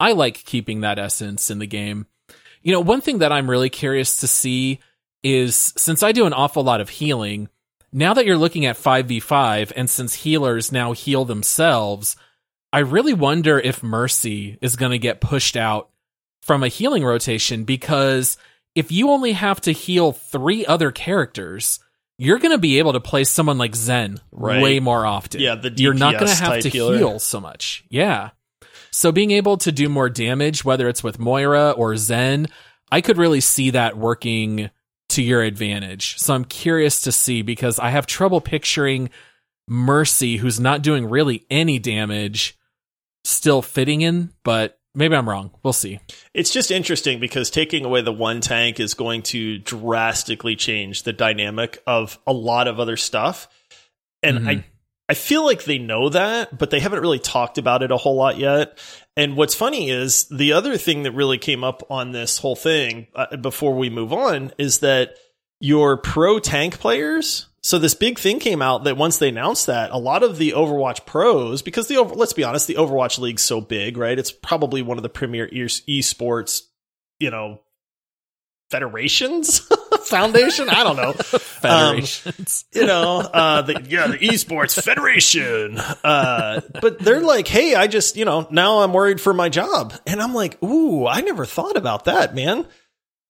I 0.00 0.12
like 0.12 0.44
keeping 0.44 0.80
that 0.80 0.98
essence 0.98 1.50
in 1.50 1.58
the 1.58 1.66
game. 1.66 2.06
You 2.62 2.72
know, 2.72 2.80
one 2.80 3.00
thing 3.00 3.18
that 3.18 3.32
I'm 3.32 3.50
really 3.50 3.70
curious 3.70 4.16
to 4.16 4.26
see 4.26 4.80
is 5.22 5.72
since 5.76 6.02
I 6.02 6.12
do 6.12 6.26
an 6.26 6.32
awful 6.32 6.62
lot 6.62 6.80
of 6.80 6.88
healing, 6.88 7.48
now 7.92 8.14
that 8.14 8.26
you're 8.26 8.36
looking 8.36 8.66
at 8.66 8.76
5v5 8.76 9.72
and 9.74 9.88
since 9.88 10.14
healers 10.14 10.70
now 10.70 10.92
heal 10.92 11.24
themselves, 11.24 12.16
I 12.72 12.80
really 12.80 13.14
wonder 13.14 13.58
if 13.58 13.82
Mercy 13.82 14.58
is 14.60 14.76
going 14.76 14.92
to 14.92 14.98
get 14.98 15.20
pushed 15.20 15.56
out 15.56 15.90
from 16.42 16.62
a 16.62 16.68
healing 16.68 17.04
rotation 17.04 17.64
because 17.64 18.36
if 18.74 18.92
you 18.92 19.10
only 19.10 19.32
have 19.32 19.60
to 19.62 19.72
heal 19.72 20.12
three 20.12 20.66
other 20.66 20.90
characters, 20.90 21.80
you're 22.18 22.38
going 22.38 22.52
to 22.52 22.58
be 22.58 22.78
able 22.78 22.92
to 22.92 23.00
play 23.00 23.24
someone 23.24 23.58
like 23.58 23.74
Zen 23.74 24.20
right. 24.32 24.62
way 24.62 24.80
more 24.80 25.06
often. 25.06 25.40
Yeah, 25.40 25.54
the 25.54 25.70
DPS 25.70 25.78
you're 25.80 25.94
not 25.94 26.14
going 26.14 26.26
to 26.26 26.34
have 26.34 26.60
to 26.60 26.68
healer. 26.68 26.98
heal 26.98 27.18
so 27.18 27.40
much. 27.40 27.84
Yeah. 27.88 28.30
So 28.90 29.12
being 29.12 29.30
able 29.30 29.56
to 29.58 29.72
do 29.72 29.88
more 29.88 30.08
damage, 30.08 30.64
whether 30.64 30.88
it's 30.88 31.02
with 31.02 31.18
Moira 31.18 31.70
or 31.72 31.96
Zen, 31.96 32.46
I 32.90 33.00
could 33.00 33.18
really 33.18 33.40
see 33.40 33.70
that 33.70 33.96
working 33.96 34.70
to 35.10 35.22
your 35.22 35.42
advantage. 35.42 36.18
So 36.18 36.34
I'm 36.34 36.44
curious 36.44 37.00
to 37.02 37.12
see 37.12 37.42
because 37.42 37.78
I 37.78 37.90
have 37.90 38.06
trouble 38.06 38.40
picturing 38.40 39.10
Mercy, 39.68 40.36
who's 40.36 40.58
not 40.58 40.82
doing 40.82 41.08
really 41.08 41.44
any 41.50 41.78
damage, 41.78 42.58
still 43.24 43.62
fitting 43.62 44.00
in, 44.00 44.32
but 44.42 44.78
maybe 44.94 45.14
I'm 45.14 45.28
wrong. 45.28 45.50
We'll 45.62 45.72
see. 45.72 46.00
It's 46.34 46.50
just 46.50 46.70
interesting 46.70 47.20
because 47.20 47.50
taking 47.50 47.84
away 47.84 48.00
the 48.00 48.12
one 48.12 48.40
tank 48.40 48.80
is 48.80 48.94
going 48.94 49.22
to 49.24 49.58
drastically 49.58 50.56
change 50.56 51.02
the 51.02 51.12
dynamic 51.12 51.82
of 51.86 52.18
a 52.26 52.32
lot 52.32 52.68
of 52.68 52.80
other 52.80 52.96
stuff. 52.96 53.48
And 54.22 54.38
mm-hmm. 54.38 54.48
I 54.48 54.64
I 55.08 55.14
feel 55.14 55.44
like 55.44 55.64
they 55.64 55.78
know 55.78 56.10
that, 56.10 56.56
but 56.56 56.70
they 56.70 56.80
haven't 56.80 57.00
really 57.00 57.18
talked 57.18 57.56
about 57.56 57.82
it 57.82 57.90
a 57.90 57.96
whole 57.96 58.16
lot 58.16 58.36
yet. 58.36 58.78
And 59.16 59.36
what's 59.36 59.54
funny 59.54 59.90
is 59.90 60.28
the 60.28 60.52
other 60.52 60.76
thing 60.76 61.04
that 61.04 61.12
really 61.12 61.38
came 61.38 61.64
up 61.64 61.82
on 61.90 62.12
this 62.12 62.38
whole 62.38 62.56
thing 62.56 63.06
uh, 63.14 63.36
before 63.36 63.74
we 63.74 63.88
move 63.88 64.12
on 64.12 64.52
is 64.58 64.80
that 64.80 65.16
your 65.60 65.96
pro 65.96 66.38
tank 66.38 66.78
players. 66.78 67.46
So 67.62 67.78
this 67.78 67.94
big 67.94 68.18
thing 68.18 68.38
came 68.38 68.62
out 68.62 68.84
that 68.84 68.96
once 68.96 69.18
they 69.18 69.30
announced 69.30 69.66
that, 69.66 69.90
a 69.90 69.98
lot 69.98 70.22
of 70.22 70.36
the 70.38 70.52
Overwatch 70.52 71.06
pros, 71.06 71.62
because 71.62 71.88
the 71.88 71.96
over, 71.96 72.14
let's 72.14 72.32
be 72.32 72.44
honest, 72.44 72.66
the 72.66 72.76
Overwatch 72.76 73.18
league's 73.18 73.42
so 73.42 73.60
big, 73.60 73.96
right? 73.96 74.18
It's 74.18 74.30
probably 74.30 74.82
one 74.82 74.98
of 74.98 75.02
the 75.02 75.08
premier 75.08 75.48
esports, 75.48 76.62
you 77.18 77.30
know, 77.30 77.60
federations. 78.70 79.68
foundation. 80.08 80.68
I 80.68 80.84
don't 80.84 80.96
know. 80.96 81.12
Federations. 81.12 82.64
Um, 82.74 82.80
you 82.80 82.86
know, 82.86 83.18
uh, 83.20 83.62
the, 83.62 83.86
yeah, 83.88 84.08
the 84.08 84.18
esports 84.18 84.82
federation. 84.82 85.78
Uh, 85.78 86.60
but 86.80 86.98
they're 86.98 87.20
like, 87.20 87.48
Hey, 87.48 87.74
I 87.74 87.86
just, 87.86 88.16
you 88.16 88.24
know, 88.24 88.46
now 88.50 88.80
I'm 88.80 88.92
worried 88.92 89.20
for 89.20 89.32
my 89.32 89.48
job. 89.48 89.94
And 90.06 90.20
I'm 90.20 90.34
like, 90.34 90.62
Ooh, 90.62 91.06
I 91.06 91.20
never 91.20 91.44
thought 91.44 91.76
about 91.76 92.06
that, 92.06 92.34
man. 92.34 92.66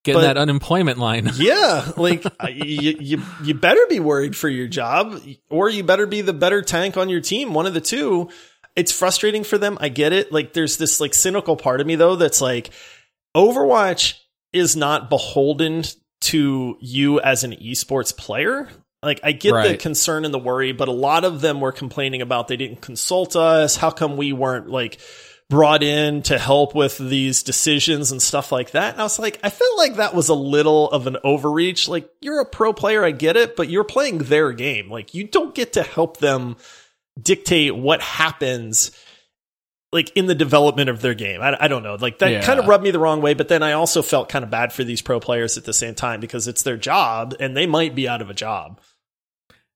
Getting 0.04 0.20
but, 0.20 0.26
that 0.26 0.36
unemployment 0.38 0.98
line. 0.98 1.30
yeah. 1.36 1.92
Like 1.96 2.24
you, 2.48 2.96
you, 3.00 3.22
you 3.42 3.54
better 3.54 3.84
be 3.88 4.00
worried 4.00 4.36
for 4.36 4.48
your 4.48 4.68
job 4.68 5.20
or 5.50 5.68
you 5.68 5.82
better 5.84 6.06
be 6.06 6.20
the 6.20 6.32
better 6.32 6.62
tank 6.62 6.96
on 6.96 7.08
your 7.08 7.20
team. 7.20 7.52
One 7.52 7.66
of 7.66 7.74
the 7.74 7.80
two. 7.80 8.30
It's 8.76 8.92
frustrating 8.92 9.42
for 9.42 9.58
them. 9.58 9.76
I 9.80 9.88
get 9.88 10.12
it. 10.12 10.30
Like 10.30 10.52
there's 10.52 10.76
this 10.76 11.00
like 11.00 11.12
cynical 11.12 11.56
part 11.56 11.80
of 11.80 11.86
me 11.86 11.96
though, 11.96 12.14
that's 12.14 12.40
like 12.40 12.70
Overwatch 13.36 14.14
is 14.52 14.76
not 14.76 15.10
beholden 15.10 15.82
to 16.20 16.76
you 16.80 17.20
as 17.20 17.44
an 17.44 17.52
esports 17.52 18.16
player. 18.16 18.68
Like 19.02 19.20
I 19.22 19.32
get 19.32 19.52
right. 19.52 19.68
the 19.72 19.76
concern 19.76 20.24
and 20.24 20.34
the 20.34 20.38
worry, 20.38 20.72
but 20.72 20.88
a 20.88 20.92
lot 20.92 21.24
of 21.24 21.40
them 21.40 21.60
were 21.60 21.72
complaining 21.72 22.22
about 22.22 22.48
they 22.48 22.56
didn't 22.56 22.80
consult 22.80 23.36
us. 23.36 23.76
How 23.76 23.90
come 23.90 24.16
we 24.16 24.32
weren't 24.32 24.68
like 24.68 24.98
brought 25.48 25.82
in 25.82 26.22
to 26.22 26.36
help 26.36 26.74
with 26.74 26.98
these 26.98 27.44
decisions 27.44 28.10
and 28.10 28.20
stuff 28.20 28.50
like 28.50 28.72
that? 28.72 28.94
And 28.94 29.00
I 29.00 29.04
was 29.04 29.18
like, 29.18 29.38
I 29.44 29.50
felt 29.50 29.78
like 29.78 29.96
that 29.96 30.14
was 30.14 30.28
a 30.28 30.34
little 30.34 30.90
of 30.90 31.06
an 31.06 31.16
overreach. 31.22 31.88
Like 31.88 32.10
you're 32.20 32.40
a 32.40 32.46
pro 32.46 32.72
player, 32.72 33.04
I 33.04 33.12
get 33.12 33.36
it, 33.36 33.54
but 33.54 33.68
you're 33.68 33.84
playing 33.84 34.18
their 34.18 34.52
game. 34.52 34.90
Like 34.90 35.14
you 35.14 35.24
don't 35.24 35.54
get 35.54 35.74
to 35.74 35.84
help 35.84 36.16
them 36.16 36.56
dictate 37.20 37.76
what 37.76 38.00
happens 38.00 38.90
like 39.92 40.10
in 40.16 40.26
the 40.26 40.34
development 40.34 40.90
of 40.90 41.00
their 41.00 41.14
game. 41.14 41.40
I, 41.40 41.56
I 41.60 41.68
don't 41.68 41.82
know. 41.82 41.96
Like 41.98 42.18
that 42.18 42.30
yeah. 42.30 42.42
kind 42.42 42.60
of 42.60 42.66
rubbed 42.66 42.84
me 42.84 42.90
the 42.90 42.98
wrong 42.98 43.22
way, 43.22 43.34
but 43.34 43.48
then 43.48 43.62
I 43.62 43.72
also 43.72 44.02
felt 44.02 44.28
kind 44.28 44.44
of 44.44 44.50
bad 44.50 44.72
for 44.72 44.84
these 44.84 45.02
pro 45.02 45.20
players 45.20 45.56
at 45.56 45.64
the 45.64 45.72
same 45.72 45.94
time 45.94 46.20
because 46.20 46.46
it's 46.46 46.62
their 46.62 46.76
job 46.76 47.34
and 47.40 47.56
they 47.56 47.66
might 47.66 47.94
be 47.94 48.08
out 48.08 48.20
of 48.20 48.30
a 48.30 48.34
job. 48.34 48.80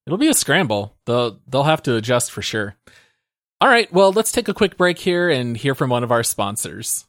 It'll 0.06 0.18
be 0.18 0.28
a 0.28 0.34
scramble. 0.34 0.96
They'll 1.06 1.40
they'll 1.46 1.62
have 1.62 1.82
to 1.84 1.96
adjust 1.96 2.32
for 2.32 2.42
sure. 2.42 2.76
All 3.60 3.68
right, 3.68 3.90
well, 3.92 4.12
let's 4.12 4.32
take 4.32 4.48
a 4.48 4.54
quick 4.54 4.76
break 4.76 4.98
here 4.98 5.30
and 5.30 5.56
hear 5.56 5.76
from 5.76 5.88
one 5.88 6.02
of 6.02 6.10
our 6.10 6.24
sponsors. 6.24 7.06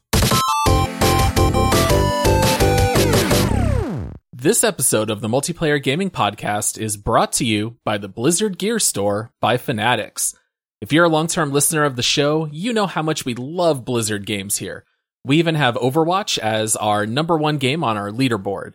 This 4.32 4.62
episode 4.62 5.10
of 5.10 5.20
the 5.20 5.28
Multiplayer 5.28 5.82
Gaming 5.82 6.10
Podcast 6.10 6.78
is 6.78 6.96
brought 6.96 7.32
to 7.34 7.44
you 7.44 7.78
by 7.84 7.98
the 7.98 8.08
Blizzard 8.08 8.58
Gear 8.58 8.78
Store 8.78 9.32
by 9.40 9.56
Fanatics. 9.56 10.34
If 10.80 10.92
you're 10.92 11.04
a 11.04 11.08
long 11.08 11.26
term 11.26 11.52
listener 11.52 11.84
of 11.84 11.96
the 11.96 12.02
show, 12.02 12.46
you 12.52 12.72
know 12.72 12.86
how 12.86 13.02
much 13.02 13.24
we 13.24 13.34
love 13.34 13.84
Blizzard 13.84 14.26
games 14.26 14.58
here. 14.58 14.84
We 15.24 15.38
even 15.38 15.54
have 15.54 15.76
Overwatch 15.76 16.38
as 16.38 16.76
our 16.76 17.06
number 17.06 17.36
one 17.36 17.58
game 17.58 17.82
on 17.82 17.96
our 17.96 18.10
leaderboard. 18.10 18.74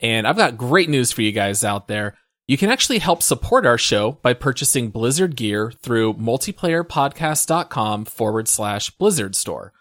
And 0.00 0.26
I've 0.26 0.36
got 0.36 0.58
great 0.58 0.88
news 0.88 1.12
for 1.12 1.22
you 1.22 1.32
guys 1.32 1.64
out 1.64 1.88
there. 1.88 2.16
You 2.48 2.56
can 2.56 2.70
actually 2.70 2.98
help 2.98 3.22
support 3.22 3.66
our 3.66 3.78
show 3.78 4.18
by 4.22 4.34
purchasing 4.34 4.90
Blizzard 4.90 5.36
gear 5.36 5.72
through 5.82 6.14
multiplayerpodcast.com 6.14 8.04
forward 8.04 8.48
slash 8.48 8.90
Blizzard 8.90 9.34
store. 9.34 9.72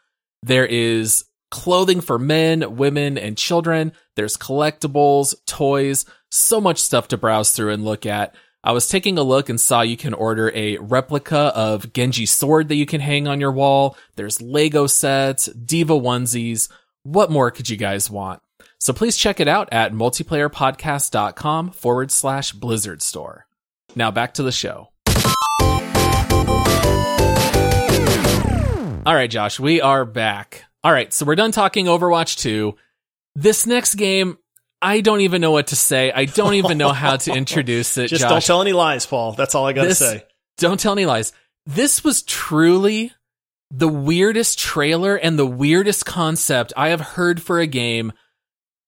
There 0.42 0.66
is 0.66 1.26
clothing 1.52 2.02
for 2.02 2.18
men, 2.18 2.76
women, 2.76 3.18
and 3.18 3.38
children. 3.38 3.94
There's 4.16 4.38
collectibles, 4.38 5.36
toys, 5.46 6.06
so 6.32 6.60
much 6.60 6.80
stuff 6.80 7.08
to 7.10 7.18
browse 7.18 7.52
through 7.52 7.72
and 7.72 7.86
look 7.86 8.06
at. 8.06 8.36
I 8.66 8.72
was 8.72 8.88
taking 8.88 9.20
a 9.20 9.24
look 9.24 9.48
and 9.48 9.62
saw 9.62 9.82
you 9.82 9.96
can 9.96 10.16
order 10.16 10.52
a 10.56 10.78
replica 10.78 11.38
of 11.56 11.94
Genji's 11.94 12.32
sword 12.34 12.68
that 12.70 12.76
you 12.76 12.88
can 12.88 13.00
hang 13.00 13.28
on 13.28 13.40
your 13.40 13.52
wall. 13.52 13.96
There's 14.16 14.42
Lego 14.42 14.88
sets, 14.88 15.46
D.Va 15.46 15.94
onesies. 15.94 16.68
What 17.04 17.30
more 17.30 17.52
could 17.52 17.70
you 17.70 17.78
guys 17.78 18.10
want? 18.10 18.42
So 18.80 18.92
please 18.92 19.18
check 19.18 19.40
it 19.40 19.48
out 19.48 19.70
at 19.72 19.94
multiplayerpodcast.com 19.94 21.72
forward 21.72 22.10
slash 22.10 22.54
blizzard 22.54 23.04
store. 23.04 23.46
Now 23.96 24.10
back 24.10 24.34
to 24.34 24.44
the 24.44 24.52
show. 24.52 24.90
All 29.06 29.14
right, 29.14 29.30
Josh, 29.30 29.60
we 29.60 29.80
are 29.80 30.06
back. 30.06 30.64
All 30.84 30.92
right, 30.92 31.14
so 31.14 31.24
we're 31.24 31.36
done 31.36 31.52
talking 31.52 31.86
Overwatch 31.86 32.40
2. 32.40 32.76
This 33.36 33.68
next 33.68 33.94
game, 33.94 34.40
I 34.86 35.02
don't 35.02 35.22
even 35.22 35.42
know 35.42 35.50
what 35.50 35.68
to 35.68 35.76
say. 35.76 36.12
I 36.12 36.26
don't 36.26 36.54
even 36.54 36.78
know 36.78 36.92
how 36.92 37.18
to 37.18 37.34
introduce 37.36 37.98
it. 37.98 38.08
Just 38.08 38.22
Josh. 38.22 38.30
don't 38.30 38.46
tell 38.46 38.62
any 38.62 38.72
lies, 38.72 39.08
Paul. 39.08 39.32
That's 39.32 39.56
all 39.56 39.66
I 39.66 39.74
got 39.74 39.86
to 39.86 39.96
say. 39.96 40.24
Don't 40.58 40.80
tell 40.80 40.94
any 40.94 41.08
lies. 41.08 41.34
This 41.66 42.04
was 42.04 42.22
truly 42.22 43.12
the 43.72 43.88
weirdest 43.88 44.60
trailer 44.60 45.16
and 45.16 45.40
the 45.40 45.46
weirdest 45.46 46.06
concept 46.06 46.72
I 46.78 46.90
have 46.90 47.02
heard 47.02 47.42
for 47.42 47.60
a 47.60 47.66
game, 47.66 48.14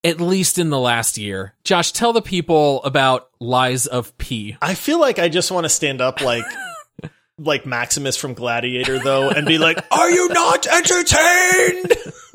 at 0.04 0.22
least 0.22 0.60
in 0.60 0.70
the 0.70 0.80
last 0.80 1.18
year. 1.18 1.56
Josh, 1.64 1.92
tell 1.92 2.14
the 2.14 2.22
people 2.22 2.84
about 2.84 3.30
Lies 3.40 3.88
of 3.88 4.16
P. 4.20 4.56
I 4.62 4.76
feel 4.76 5.00
like 5.00 5.18
I 5.18 5.30
just 5.30 5.50
want 5.50 5.66
to 5.66 5.70
stand 5.70 6.00
up 6.00 6.22
like. 6.22 6.46
like 7.40 7.66
Maximus 7.66 8.18
from 8.18 8.34
Gladiator, 8.34 9.00
though, 9.00 9.30
and 9.30 9.46
be 9.46 9.58
like, 9.60 9.78
"Are 9.92 10.10
you 10.10 10.30
not 10.30 10.66
entertained?" 10.66 11.94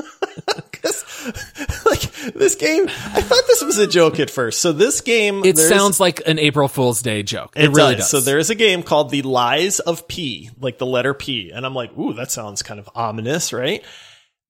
like 1.86 2.00
this 2.34 2.54
game, 2.54 2.86
I 2.88 3.22
thought 3.22 3.44
this 3.46 3.62
was 3.62 3.78
a 3.78 3.86
joke 3.86 4.18
at 4.20 4.30
first. 4.30 4.60
So 4.60 4.72
this 4.72 5.00
game, 5.00 5.44
it 5.44 5.58
sounds 5.58 6.00
like 6.00 6.26
an 6.26 6.38
April 6.38 6.68
Fool's 6.68 7.02
Day 7.02 7.22
joke. 7.22 7.52
It, 7.56 7.64
it 7.64 7.68
really 7.70 7.94
does. 7.94 8.10
does. 8.10 8.10
So 8.10 8.20
there 8.20 8.38
is 8.38 8.50
a 8.50 8.54
game 8.54 8.82
called 8.82 9.10
The 9.10 9.22
Lies 9.22 9.80
of 9.80 10.08
P, 10.08 10.50
like 10.60 10.78
the 10.78 10.86
letter 10.86 11.14
P, 11.14 11.50
and 11.50 11.64
I'm 11.64 11.74
like, 11.74 11.96
ooh, 11.96 12.14
that 12.14 12.30
sounds 12.30 12.62
kind 12.62 12.80
of 12.80 12.88
ominous, 12.94 13.52
right? 13.52 13.84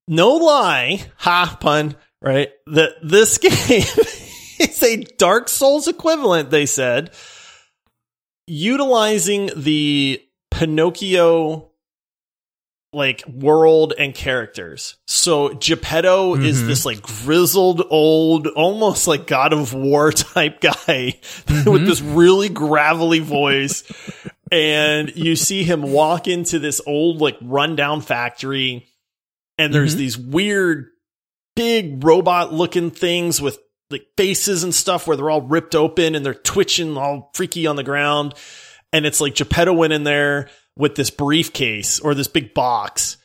No 0.09 0.37
lie, 0.37 1.05
ha 1.16 1.57
pun, 1.61 1.97
right? 2.21 2.51
That 2.66 2.92
this 3.03 3.38
game 3.38 3.53
is 4.59 4.83
a 4.83 4.97
Dark 5.18 5.49
Souls 5.49 5.88
equivalent. 5.88 6.51
They 6.51 6.66
said 6.66 7.12
utilizing 8.47 9.51
the 9.57 10.23
Pinocchio 10.51 11.72
like 12.92 13.26
world 13.26 13.94
and 13.98 14.14
characters. 14.14 14.96
So 15.07 15.55
Geppetto 15.55 16.35
mm-hmm. 16.35 16.44
is 16.44 16.66
this 16.66 16.85
like 16.85 17.00
grizzled 17.02 17.83
old, 17.90 18.46
almost 18.48 19.07
like 19.07 19.26
God 19.26 19.52
of 19.52 19.72
War 19.72 20.12
type 20.12 20.61
guy 20.61 20.72
mm-hmm. 20.85 21.70
with 21.70 21.87
this 21.87 22.00
really 22.02 22.48
gravelly 22.48 23.20
voice. 23.20 23.85
and 24.50 25.14
you 25.16 25.37
see 25.37 25.62
him 25.62 25.83
walk 25.83 26.28
into 26.28 26.59
this 26.59 26.81
old 26.87 27.20
like 27.20 27.38
rundown 27.40 28.02
factory 28.02 28.87
and 29.59 29.72
there's 29.72 29.92
mm-hmm. 29.92 29.98
these 29.98 30.18
weird 30.18 30.88
big 31.55 32.05
robot 32.05 32.52
looking 32.52 32.90
things 32.90 33.40
with 33.40 33.59
like 33.90 34.07
faces 34.16 34.64
and 34.64 34.74
stuff 34.74 35.07
where 35.07 35.16
they're 35.16 35.31
all 35.31 35.42
ripped 35.42 35.74
open 35.74 36.14
and 36.14 36.24
they're 36.24 36.35
twitching 36.35 36.96
all 36.96 37.31
freaky 37.35 37.66
on 37.66 37.76
the 37.76 37.85
ground. 37.85 38.35
And 38.92 39.07
it's 39.07 39.20
like 39.20 39.35
Geppetto 39.35 39.72
went 39.72 39.92
in 39.92 40.05
there 40.05 40.50
with 40.77 40.95
this 40.95 41.11
briefcase 41.11 42.01
or 42.01 42.15
this 42.15 42.29
big 42.29 42.55
box 42.55 43.19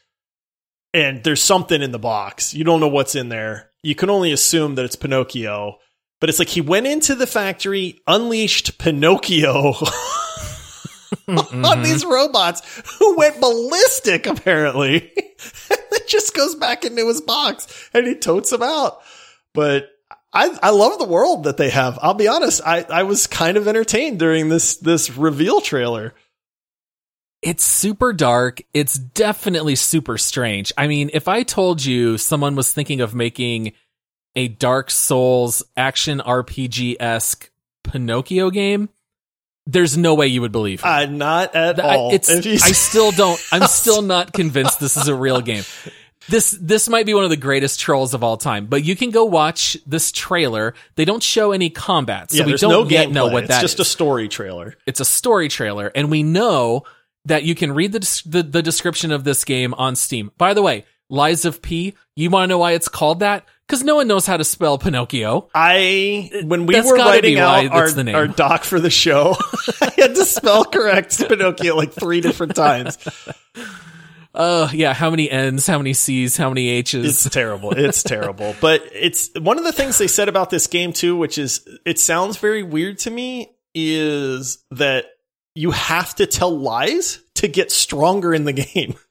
and 0.94 1.24
there's 1.24 1.44
something 1.44 1.82
in 1.82 1.92
the 1.92 2.00
box. 2.00 2.54
You 2.56 2.64
don't 2.64 2.80
know 2.80 2.88
what's 2.88 3.14
in 3.16 3.30
there. 3.30 3.72
You 3.84 3.94
can 3.94 4.10
only 4.10 4.32
assume 4.32 4.76
that 4.76 4.86
it's 4.86 4.96
Pinocchio. 4.96 5.78
But 6.20 6.30
it's 6.30 6.40
like 6.40 6.48
he 6.48 6.62
went 6.62 6.88
into 6.88 7.14
the 7.14 7.28
factory, 7.28 8.00
unleashed 8.08 8.80
Pinocchio 8.80 9.74
mm-hmm. 9.74 11.64
on 11.64 11.84
these 11.84 12.04
robots 12.04 12.64
who 12.98 13.16
went 13.16 13.40
ballistic, 13.40 14.26
apparently. 14.26 14.96
and 15.70 15.80
it 15.92 16.08
just 16.08 16.34
goes 16.34 16.56
back 16.56 16.84
into 16.84 17.08
his 17.08 17.22
box 17.22 17.90
and 17.94 18.08
he 18.08 18.16
totes 18.16 18.50
them 18.50 18.64
out. 18.64 19.00
But 19.54 19.92
I, 20.34 20.58
I 20.64 20.72
love 20.72 20.98
the 20.98 21.06
world 21.06 21.44
that 21.44 21.58
they 21.58 21.70
have. 21.70 22.00
I'll 22.02 22.16
be 22.16 22.28
honest. 22.28 22.62
I, 22.66 22.84
I 22.90 23.04
was 23.04 23.28
kind 23.28 23.56
of 23.56 23.68
entertained 23.68 24.18
during 24.18 24.50
this, 24.50 24.78
this 24.78 25.16
reveal 25.16 25.62
trailer 25.62 26.16
it's 27.42 27.64
super 27.64 28.14
dark. 28.14 28.62
It's 28.74 28.98
definitely 28.98 29.76
super 29.76 30.18
strange. 30.18 30.74
I 30.78 30.88
mean, 30.88 31.10
if 31.14 31.28
I 31.28 31.44
told 31.44 31.84
you 31.84 32.18
someone 32.18 32.56
was 32.56 32.74
thinking 32.74 33.02
of 33.02 33.14
making 33.14 33.74
a 34.36 34.48
Dark 34.48 34.92
Souls 34.92 35.64
action 35.76 36.20
RPG 36.20 36.98
esque 37.00 37.50
Pinocchio 37.84 38.50
game, 38.50 38.90
there's 39.66 39.98
no 39.98 40.16
way 40.16 40.28
you 40.28 40.42
would 40.42 40.52
believe. 40.52 40.84
me. 40.84 40.90
Uh, 40.90 41.06
not 41.06 41.56
at 41.56 41.84
I, 41.84 41.98
all. 41.98 42.14
It's, 42.14 42.30
I 42.30 42.72
still 42.72 43.12
don't. 43.12 43.40
I'm 43.52 43.68
still 43.68 44.02
not 44.02 44.34
convinced 44.34 44.80
this 44.80 44.96
is 44.98 45.08
a 45.08 45.16
real 45.16 45.42
game. 45.42 45.64
This 46.30 46.52
this 46.60 46.90
might 46.90 47.06
be 47.06 47.14
one 47.14 47.24
of 47.24 47.30
the 47.30 47.38
greatest 47.38 47.80
trolls 47.80 48.14
of 48.14 48.24
all 48.24 48.38
time. 48.38 48.66
But 48.66 48.84
you 48.84 48.96
can 48.96 49.12
go 49.12 49.26
watch 49.26 49.78
this 49.86 50.12
trailer. 50.12 50.74
They 50.96 51.06
don't 51.06 51.24
show 51.24 51.52
any 51.52 51.70
combat, 51.70 52.32
so 52.32 52.40
yeah, 52.40 52.46
we 52.46 52.54
don't 52.56 52.72
no 52.72 52.90
yet 52.90 53.12
know 53.12 53.28
what 53.28 53.44
it's 53.44 53.50
that 53.50 53.62
just 53.62 53.80
a 53.80 53.86
story 53.86 54.28
trailer. 54.28 54.76
It's 54.86 55.00
a 55.00 55.06
story 55.06 55.48
trailer, 55.48 55.92
and 55.96 56.12
we 56.12 56.24
know 56.24 56.84
that 57.28 57.44
you 57.44 57.56
can 57.56 57.72
read 57.72 57.92
the, 57.92 58.22
the 58.26 58.44
the 58.44 58.62
description 58.62 59.12
of 59.12 59.24
this 59.24 59.46
game 59.46 59.74
on 59.76 59.96
Steam. 59.96 60.32
By 60.38 60.54
the 60.54 60.62
way, 60.62 60.86
Lies 61.10 61.46
of 61.46 61.62
P. 61.62 61.96
You 62.16 62.30
want 62.30 62.44
to 62.44 62.48
know 62.48 62.58
why 62.58 62.72
it's 62.74 62.90
called 62.90 63.20
that? 63.20 63.46
Because 63.66 63.84
no 63.84 63.96
one 63.96 64.08
knows 64.08 64.26
how 64.26 64.38
to 64.38 64.44
spell 64.44 64.78
Pinocchio. 64.78 65.50
I 65.54 66.32
when 66.46 66.66
we 66.66 66.74
That's 66.74 66.90
were 66.90 66.96
writing 66.96 67.38
out 67.38 67.68
our, 67.68 67.92
the 67.92 68.04
name. 68.04 68.16
our 68.16 68.28
doc 68.28 68.64
for 68.64 68.80
the 68.80 68.90
show, 68.90 69.36
I 69.82 69.92
had 69.98 70.16
to 70.16 70.26
spell 70.26 70.66
correct 70.66 71.18
Pinocchio 71.28 71.76
like 71.76 71.94
three 71.94 72.22
different 72.22 72.56
times. 72.56 72.98
Uh, 74.34 74.70
yeah. 74.72 74.94
How 74.94 75.10
many 75.10 75.30
N's? 75.30 75.66
How 75.68 75.78
many 75.80 75.94
C's? 75.94 76.38
How 76.38 76.50
many 76.50 76.70
H's? 76.70 77.06
It's 77.26 77.34
terrible. 77.34 77.72
It's 77.72 78.04
terrible. 78.04 78.56
But 78.62 78.84
it's 78.94 79.30
one 79.38 79.58
of 79.58 79.64
the 79.64 79.72
things 79.72 79.98
they 79.98 80.08
said 80.08 80.30
about 80.30 80.50
this 80.50 80.68
game 80.68 80.94
too, 80.94 81.16
which 81.18 81.38
is 81.38 81.68
it 81.86 82.00
sounds 82.00 82.38
very 82.38 82.64
weird 82.64 83.00
to 83.00 83.12
me, 83.12 83.52
is 83.74 84.64
that 84.72 85.06
you 85.58 85.72
have 85.72 86.14
to 86.16 86.28
tell 86.28 86.56
lies 86.56 87.20
to 87.36 87.48
get 87.48 87.72
stronger 87.72 88.34
in 88.34 88.46
the 88.46 88.54
game. 88.54 88.96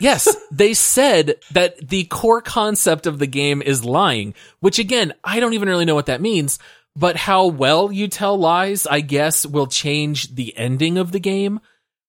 Yes, 0.00 0.36
they 0.50 0.74
said 0.74 1.36
that 1.52 1.88
the 1.88 2.02
core 2.06 2.42
concept 2.42 3.06
of 3.06 3.20
the 3.20 3.28
game 3.28 3.62
is 3.62 3.84
lying, 3.84 4.34
which 4.58 4.80
again, 4.80 5.14
I 5.22 5.38
don't 5.38 5.52
even 5.52 5.68
really 5.68 5.84
know 5.84 5.94
what 5.94 6.06
that 6.06 6.20
means, 6.20 6.58
but 6.96 7.16
how 7.16 7.46
well 7.46 7.92
you 7.92 8.08
tell 8.08 8.36
lies, 8.36 8.88
I 8.88 9.00
guess, 9.00 9.46
will 9.46 9.68
change 9.68 10.34
the 10.34 10.56
ending 10.56 10.98
of 10.98 11.12
the 11.12 11.20
game. 11.20 11.60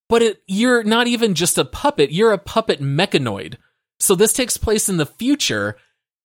But 0.09 0.23
it, 0.23 0.41
you're 0.47 0.83
not 0.83 1.05
even 1.05 1.35
just 1.35 1.59
a 1.59 1.63
puppet, 1.65 2.11
you're 2.11 2.33
a 2.33 2.39
puppet 2.39 2.81
mechanoid. 2.81 3.57
So 3.99 4.15
this 4.15 4.33
takes 4.33 4.57
place 4.57 4.89
in 4.89 4.97
the 4.97 5.05
future, 5.05 5.77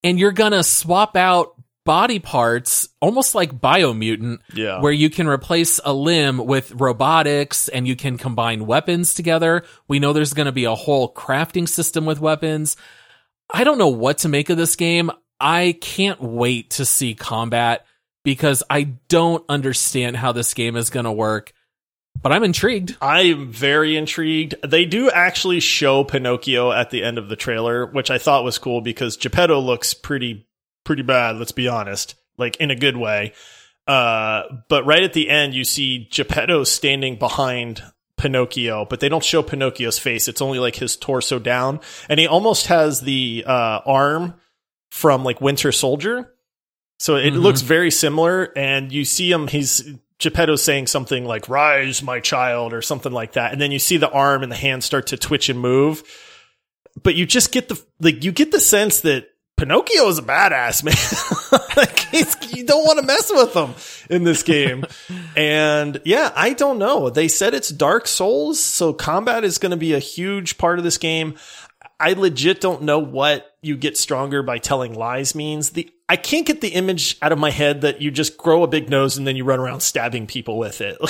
and 0.03 0.19
you're 0.19 0.33
gonna 0.33 0.63
swap 0.63 1.15
out 1.15 1.60
body 1.87 2.19
parts, 2.19 2.89
almost 3.01 3.35
like 3.35 3.59
Biomutant, 3.61 4.39
Yeah. 4.55 4.81
where 4.81 4.93
you 4.93 5.11
can 5.11 5.27
replace 5.27 5.81
a 5.85 5.93
limb 5.93 6.39
with 6.39 6.73
robotics 6.73 7.69
and 7.69 7.89
you 7.89 7.97
can 7.97 8.19
combine 8.19 8.67
weapons 8.67 9.15
together. 9.15 9.65
We 9.89 9.99
know 9.99 10.13
there's 10.13 10.35
going 10.35 10.47
to 10.47 10.53
be 10.53 10.65
a 10.67 10.75
whole 10.75 11.13
crafting 11.13 11.69
system 11.69 12.05
with 12.05 12.21
weapons. 12.21 12.77
I 13.53 13.65
don't 13.65 13.79
know 13.79 13.89
what 13.89 14.19
to 14.19 14.29
make 14.29 14.51
of 14.51 14.57
this 14.57 14.77
game. 14.77 15.11
I 15.41 15.77
can't 15.81 16.21
wait 16.21 16.71
to 16.73 16.85
see 16.85 17.15
combat 17.15 17.87
because 18.25 18.63
I 18.69 18.83
don't 19.09 19.43
understand 19.49 20.17
how 20.19 20.33
this 20.33 20.53
game 20.53 20.77
is 20.77 20.91
going 20.91 21.05
to 21.07 21.13
work, 21.13 21.53
but 22.21 22.31
I'm 22.31 22.45
intrigued. 22.45 22.97
I 23.01 23.23
am 23.23 23.51
very 23.51 23.97
intrigued. 23.97 24.55
They 24.63 24.85
do 24.85 25.11
actually 25.11 25.61
show 25.61 26.05
Pinocchio 26.05 26.71
at 26.71 26.91
the 26.91 27.03
end 27.03 27.17
of 27.17 27.31
the 27.31 27.37
trailer, 27.37 27.87
which 27.87 28.11
I 28.11 28.19
thought 28.19 28.45
was 28.45 28.59
cool 28.59 28.83
because 28.83 29.17
Geppetto 29.17 29.59
looks 29.61 29.95
pretty 29.95 30.47
pretty 30.91 31.03
bad, 31.05 31.37
let's 31.37 31.53
be 31.53 31.69
honest. 31.69 32.17
Like 32.37 32.57
in 32.57 32.73
a 32.73 32.75
good 32.75 32.97
way. 32.97 33.33
Uh 33.87 34.43
but 34.69 34.85
right 34.87 35.05
at 35.05 35.13
the 35.13 35.31
end 35.31 35.55
you 35.55 35.63
see 35.63 36.09
Geppetto 36.11 36.65
standing 36.65 37.17
behind 37.17 37.81
Pinocchio, 38.17 38.87
but 38.87 38.99
they 38.99 39.09
don't 39.09 39.23
show 39.25 39.41
Pinocchio's 39.41 40.01
face. 40.01 40.27
It's 40.27 40.43
only 40.43 40.59
like 40.59 40.75
his 40.75 40.97
torso 40.97 41.39
down. 41.39 41.79
And 42.09 42.19
he 42.19 42.27
almost 42.27 42.67
has 42.67 43.03
the 43.03 43.45
uh 43.47 43.81
arm 43.87 44.35
from 44.91 45.23
like 45.25 45.41
Winter 45.41 45.71
Soldier. 45.71 46.35
So 46.99 47.15
it 47.15 47.35
Mhm. 47.35 47.41
looks 47.43 47.61
very 47.61 47.93
similar, 47.93 48.53
and 48.57 48.91
you 48.91 49.05
see 49.05 49.31
him. 49.31 49.47
He's 49.47 49.89
Geppetto 50.19 50.57
saying 50.57 50.89
something 50.89 51.25
like 51.25 51.49
"Rise, 51.49 52.03
my 52.03 52.19
child" 52.21 52.73
or 52.75 52.83
something 52.83 53.13
like 53.13 53.33
that, 53.35 53.53
and 53.53 53.61
then 53.61 53.71
you 53.71 53.79
see 53.79 53.97
the 53.97 54.11
arm 54.11 54.43
and 54.43 54.51
the 54.51 54.57
hand 54.57 54.83
start 54.85 55.07
to 55.07 55.17
twitch 55.17 55.49
and 55.49 55.61
move. 55.61 56.03
But 57.03 57.15
you 57.15 57.25
just 57.25 57.53
get 57.53 57.69
the 57.69 57.81
like 58.01 58.25
you 58.25 58.33
get 58.33 58.51
the 58.51 58.61
sense 58.61 59.01
that 59.01 59.29
Pinocchio 59.61 60.09
is 60.09 60.17
a 60.19 60.23
badass 60.23 60.83
man. 60.83 61.61
like 61.77 62.57
you 62.57 62.65
don't 62.65 62.87
want 62.87 62.99
to 62.99 63.05
mess 63.05 63.31
with 63.31 63.55
him 63.55 63.75
in 64.09 64.25
this 64.25 64.43
game. 64.43 64.87
and 65.37 66.01
yeah, 66.07 66.33
I 66.35 66.55
don't 66.55 66.79
know. 66.79 67.11
They 67.11 67.29
said 67.29 67.53
it's 67.53 67.69
Dark 67.69 68.09
Souls, 68.09 68.59
so 68.59 68.95
combat 68.95 69.45
is 69.45 69.59
going 69.59 69.71
to 69.71 69.77
be 69.77 69.93
a 69.93 69.99
huge 69.99 70.57
part 70.57 70.79
of 70.79 70.85
this 70.85 70.97
game. 70.97 71.35
I 72.01 72.15
legit 72.15 72.63
don't 72.63 72.83
know 72.83 73.01
what 73.01 73.55
you 73.61 73.77
get 73.77 73.99
stronger 73.99 74.43
by 74.43 74.57
telling 74.57 74.95
lies 74.95 75.35
means. 75.35 75.71
The 75.71 75.91
I 76.09 76.17
can't 76.17 76.47
get 76.47 76.63
the 76.63 76.69
image 76.69 77.19
out 77.21 77.31
of 77.31 77.39
my 77.39 77.51
head 77.51 77.83
that 77.83 78.01
you 78.01 78.11
just 78.11 78.39
grow 78.39 78.63
a 78.63 78.67
big 78.67 78.89
nose 78.89 79.19
and 79.19 79.27
then 79.27 79.37
you 79.37 79.45
run 79.45 79.61
around 79.61 79.81
stabbing 79.81 80.27
people 80.27 80.59
with 80.59 80.81
it. 80.81 80.97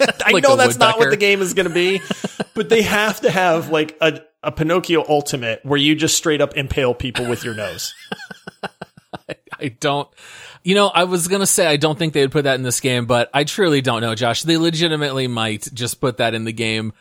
Like 0.00 0.22
I 0.26 0.32
Like 0.32 0.42
know 0.42 0.56
that's 0.56 0.78
not 0.78 0.98
what 0.98 1.10
the 1.10 1.16
game 1.16 1.40
is 1.40 1.54
going 1.54 1.68
to 1.68 1.72
be, 1.72 2.00
but 2.54 2.68
they 2.68 2.82
have 2.82 3.20
to 3.20 3.30
have 3.30 3.70
like 3.70 3.96
a 4.00 4.20
a 4.46 4.52
Pinocchio 4.52 5.04
ultimate 5.08 5.60
where 5.64 5.78
you 5.78 5.96
just 5.96 6.16
straight 6.16 6.40
up 6.40 6.56
impale 6.56 6.94
people 6.94 7.28
with 7.28 7.44
your 7.44 7.54
nose. 7.54 7.92
I 9.58 9.68
don't, 9.68 10.08
you 10.62 10.74
know, 10.74 10.86
I 10.86 11.04
was 11.04 11.26
going 11.26 11.40
to 11.40 11.46
say 11.46 11.66
I 11.66 11.76
don't 11.76 11.98
think 11.98 12.12
they 12.12 12.20
would 12.20 12.30
put 12.30 12.44
that 12.44 12.54
in 12.54 12.62
this 12.62 12.80
game, 12.80 13.06
but 13.06 13.28
I 13.34 13.44
truly 13.44 13.80
don't 13.80 14.02
know, 14.02 14.14
Josh. 14.14 14.44
They 14.44 14.56
legitimately 14.56 15.26
might 15.26 15.68
just 15.74 16.00
put 16.00 16.18
that 16.18 16.34
in 16.34 16.44
the 16.44 16.52
game. 16.52 16.92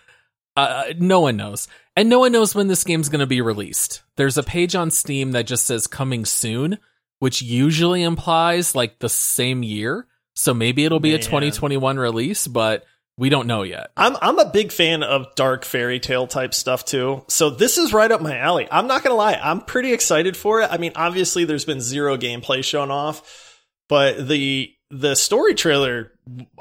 Uh, 0.56 0.86
no 0.98 1.22
one 1.22 1.38
knows. 1.38 1.68
And 1.96 2.10
no 2.10 2.20
one 2.20 2.32
knows 2.32 2.56
when 2.56 2.68
this 2.68 2.84
game's 2.84 3.10
going 3.10 3.20
to 3.20 3.28
be 3.28 3.42
released. 3.42 4.02
There's 4.16 4.38
a 4.38 4.44
page 4.44 4.76
on 4.76 4.90
Steam 4.90 5.34
that 5.34 5.46
just 5.46 5.66
says 5.66 5.86
coming 5.86 6.26
soon, 6.26 6.80
which 7.20 7.42
usually 7.42 8.02
implies 8.02 8.74
like 8.74 9.00
the 9.00 9.10
same 9.10 9.62
year. 9.62 10.08
So 10.34 10.54
maybe 10.54 10.84
it'll 10.84 11.00
be 11.00 11.14
a 11.14 11.20
2021 11.20 11.98
release, 11.98 12.48
but 12.48 12.86
we 13.18 13.30
don't 13.30 13.48
know 13.48 13.64
yet. 13.64 13.92
I'm 13.96 14.18
I'm 14.22 14.40
a 14.40 14.50
big 14.50 14.72
fan 14.72 15.04
of 15.04 15.34
dark 15.36 15.64
fairy 15.64 16.00
tale 16.00 16.28
type 16.28 16.54
stuff 16.54 16.84
too. 16.84 17.24
So 17.28 17.50
this 17.50 17.78
is 17.78 17.94
right 17.94 18.12
up 18.12 18.22
my 18.22 18.38
alley. 18.38 18.68
I'm 18.70 18.88
not 18.88 19.04
gonna 19.04 19.16
lie, 19.16 19.40
I'm 19.42 19.62
pretty 19.62 19.94
excited 19.94 20.36
for 20.36 20.62
it. 20.62 20.70
I 20.72 20.78
mean, 20.78 20.92
obviously 20.96 21.46
there's 21.46 21.66
been 21.66 21.82
zero 21.82 22.18
gameplay 22.18 22.64
shown 22.64 22.92
off, 22.92 23.62
but 23.88 24.28
the 24.28 24.72
the 24.92 25.16
story 25.16 25.56
trailer 25.56 26.12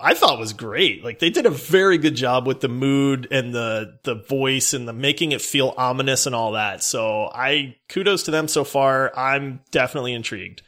I 0.01 0.15
thought 0.15 0.39
was 0.39 0.53
great. 0.53 1.03
Like 1.03 1.19
they 1.19 1.31
did 1.31 1.47
a 1.47 1.51
very 1.51 1.99
good 1.99 2.15
job 2.15 2.47
with 2.47 2.61
the 2.61 2.69
mood 2.69 3.27
and 3.31 3.53
the 3.55 3.99
the 4.05 4.15
voice 4.15 4.75
and 4.75 4.87
the 4.87 4.93
making 4.93 5.33
it 5.33 5.43
feel 5.43 5.75
ominous 5.77 6.27
and 6.27 6.35
all 6.35 6.53
that. 6.53 6.85
So 6.85 7.31
I 7.35 7.77
kudos 7.89 8.25
to 8.25 8.31
them 8.31 8.47
so 8.47 8.63
far. 8.63 9.13
I'm 9.17 9.61
definitely 9.73 10.13
intrigued. 10.13 10.63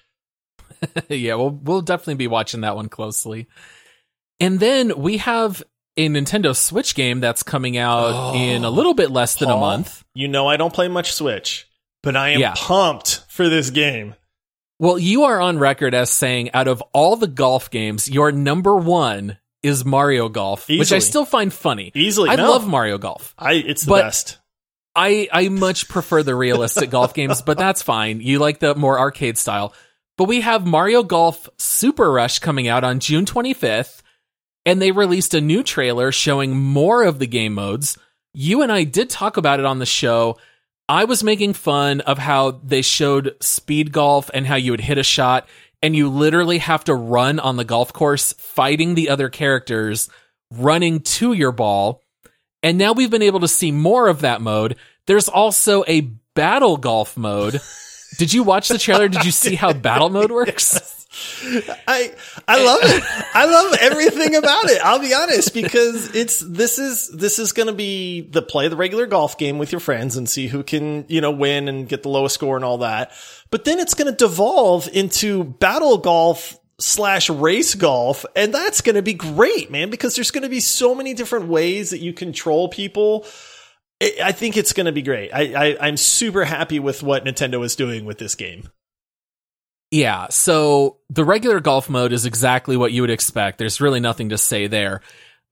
yeah, 1.08 1.36
we'll 1.36 1.50
we'll 1.50 1.82
definitely 1.82 2.14
be 2.14 2.26
watching 2.26 2.62
that 2.62 2.74
one 2.74 2.88
closely. 2.88 3.46
And 4.40 4.60
then 4.60 4.98
we 5.00 5.18
have 5.18 5.62
a 5.96 6.08
Nintendo 6.08 6.54
Switch 6.54 6.94
game 6.94 7.20
that's 7.20 7.42
coming 7.42 7.76
out 7.76 8.12
Oh, 8.12 8.34
in 8.34 8.64
a 8.64 8.68
oh, 8.68 8.70
little 8.70 8.94
bit 8.94 9.10
less 9.10 9.36
than 9.36 9.50
a 9.50 9.56
month. 9.56 10.04
You 10.14 10.28
know 10.28 10.46
I 10.46 10.56
don't 10.56 10.72
play 10.74 10.88
much 10.88 11.12
Switch, 11.12 11.66
but 12.02 12.16
I 12.16 12.30
am 12.30 12.40
Yeah. 12.40 12.54
pumped 12.56 13.24
for 13.28 13.48
this 13.48 13.70
game. 13.70 14.14
Well, 14.78 14.98
you 14.98 15.24
are 15.24 15.40
on 15.40 15.58
record 15.58 15.94
as 15.94 16.10
saying 16.10 16.50
out 16.52 16.68
of 16.68 16.82
all 16.92 17.16
the 17.16 17.26
golf 17.26 17.70
games, 17.70 18.10
your 18.10 18.30
number 18.30 18.76
one 18.76 19.38
is 19.62 19.84
Mario 19.86 20.28
Golf, 20.28 20.68
which 20.68 20.92
I 20.92 20.98
still 20.98 21.24
find 21.24 21.52
funny. 21.52 21.90
Easily, 21.94 22.28
I 22.30 22.36
no. 22.36 22.50
love 22.50 22.68
Mario 22.68 22.98
Golf. 22.98 23.34
I 23.38 23.54
it's 23.54 23.84
the 23.84 23.94
best. 23.94 24.38
I 24.94 25.28
I 25.32 25.48
much 25.48 25.88
prefer 25.88 26.22
the 26.22 26.34
realistic 26.34 26.90
golf 26.90 27.14
games, 27.14 27.42
but 27.42 27.58
that's 27.58 27.82
fine. 27.82 28.20
You 28.20 28.38
like 28.38 28.60
the 28.60 28.74
more 28.74 28.98
arcade 28.98 29.38
style. 29.38 29.72
But 30.18 30.24
we 30.24 30.40
have 30.42 30.66
Mario 30.66 31.02
Golf 31.02 31.48
Super 31.58 32.10
Rush 32.10 32.38
coming 32.38 32.68
out 32.68 32.84
on 32.84 33.00
June 33.00 33.24
25th, 33.26 34.02
and 34.66 34.82
they 34.82 34.90
released 34.90 35.32
a 35.32 35.40
new 35.40 35.62
trailer 35.62 36.12
showing 36.12 36.56
more 36.56 37.04
of 37.04 37.18
the 37.18 37.26
game 37.26 37.54
modes. 37.54 37.96
You 38.34 38.62
and 38.62 38.70
I 38.70 38.84
did 38.84 39.08
talk 39.08 39.38
about 39.38 39.60
it 39.60 39.64
on 39.64 39.78
the 39.78 39.86
show. 39.86 40.36
I 40.88 41.04
was 41.04 41.24
making 41.24 41.54
fun 41.54 42.00
of 42.02 42.18
how 42.18 42.50
they 42.50 42.82
showed 42.82 43.36
speed 43.40 43.92
golf 43.92 44.30
and 44.34 44.46
how 44.46 44.56
you 44.56 44.72
would 44.72 44.80
hit 44.80 44.98
a 44.98 45.02
shot 45.02 45.48
and 45.82 45.94
you 45.94 46.08
literally 46.08 46.58
have 46.58 46.84
to 46.84 46.94
run 46.94 47.38
on 47.38 47.56
the 47.56 47.64
golf 47.64 47.92
course 47.92 48.32
fighting 48.34 48.94
the 48.94 49.08
other 49.08 49.28
characters, 49.28 50.08
running 50.52 51.00
to 51.00 51.32
your 51.32 51.52
ball. 51.52 52.02
And 52.62 52.78
now 52.78 52.92
we've 52.92 53.10
been 53.10 53.22
able 53.22 53.40
to 53.40 53.48
see 53.48 53.70
more 53.70 54.08
of 54.08 54.22
that 54.22 54.40
mode. 54.40 54.76
There's 55.06 55.28
also 55.28 55.84
a 55.86 56.00
battle 56.34 56.76
golf 56.76 57.16
mode. 57.16 57.60
Did 58.18 58.32
you 58.32 58.42
watch 58.42 58.68
the 58.68 58.78
trailer? 58.78 59.08
Did 59.08 59.24
you 59.24 59.30
see 59.30 59.54
how 59.54 59.72
battle 59.72 60.08
mode 60.08 60.32
works? 60.32 60.95
I 61.88 62.12
I 62.48 62.64
love 62.64 62.80
it. 62.82 63.04
I 63.34 63.44
love 63.46 63.78
everything 63.80 64.34
about 64.34 64.64
it. 64.64 64.80
I'll 64.82 64.98
be 64.98 65.14
honest 65.14 65.54
because 65.54 66.14
it's 66.14 66.40
this 66.40 66.78
is 66.78 67.08
this 67.08 67.38
is 67.38 67.52
going 67.52 67.68
to 67.68 67.72
be 67.74 68.22
the 68.22 68.42
play 68.42 68.68
the 68.68 68.76
regular 68.76 69.06
golf 69.06 69.38
game 69.38 69.58
with 69.58 69.72
your 69.72 69.80
friends 69.80 70.16
and 70.16 70.28
see 70.28 70.46
who 70.46 70.62
can, 70.62 71.04
you 71.08 71.20
know, 71.20 71.30
win 71.30 71.68
and 71.68 71.88
get 71.88 72.02
the 72.02 72.08
lowest 72.08 72.34
score 72.34 72.56
and 72.56 72.64
all 72.64 72.78
that. 72.78 73.12
But 73.50 73.64
then 73.64 73.78
it's 73.78 73.94
going 73.94 74.10
to 74.10 74.16
devolve 74.16 74.88
into 74.92 75.44
battle 75.44 75.98
golf 75.98 76.58
slash 76.78 77.30
race 77.30 77.74
golf 77.74 78.26
and 78.34 78.52
that's 78.52 78.80
going 78.80 78.96
to 78.96 79.02
be 79.02 79.14
great, 79.14 79.70
man, 79.70 79.90
because 79.90 80.14
there's 80.14 80.30
going 80.30 80.42
to 80.42 80.48
be 80.50 80.60
so 80.60 80.94
many 80.94 81.14
different 81.14 81.48
ways 81.48 81.90
that 81.90 82.00
you 82.00 82.12
control 82.12 82.68
people. 82.68 83.26
I 84.22 84.32
think 84.32 84.56
it's 84.58 84.74
going 84.74 84.86
to 84.86 84.92
be 84.92 85.02
great. 85.02 85.30
I, 85.32 85.70
I 85.70 85.76
I'm 85.80 85.96
super 85.96 86.44
happy 86.44 86.78
with 86.78 87.02
what 87.02 87.24
Nintendo 87.24 87.64
is 87.64 87.76
doing 87.76 88.04
with 88.04 88.18
this 88.18 88.34
game. 88.34 88.68
Yeah, 89.90 90.26
so 90.30 90.98
the 91.10 91.24
regular 91.24 91.60
golf 91.60 91.88
mode 91.88 92.12
is 92.12 92.26
exactly 92.26 92.76
what 92.76 92.92
you 92.92 93.02
would 93.02 93.10
expect. 93.10 93.58
There's 93.58 93.80
really 93.80 94.00
nothing 94.00 94.30
to 94.30 94.38
say 94.38 94.66
there. 94.66 95.00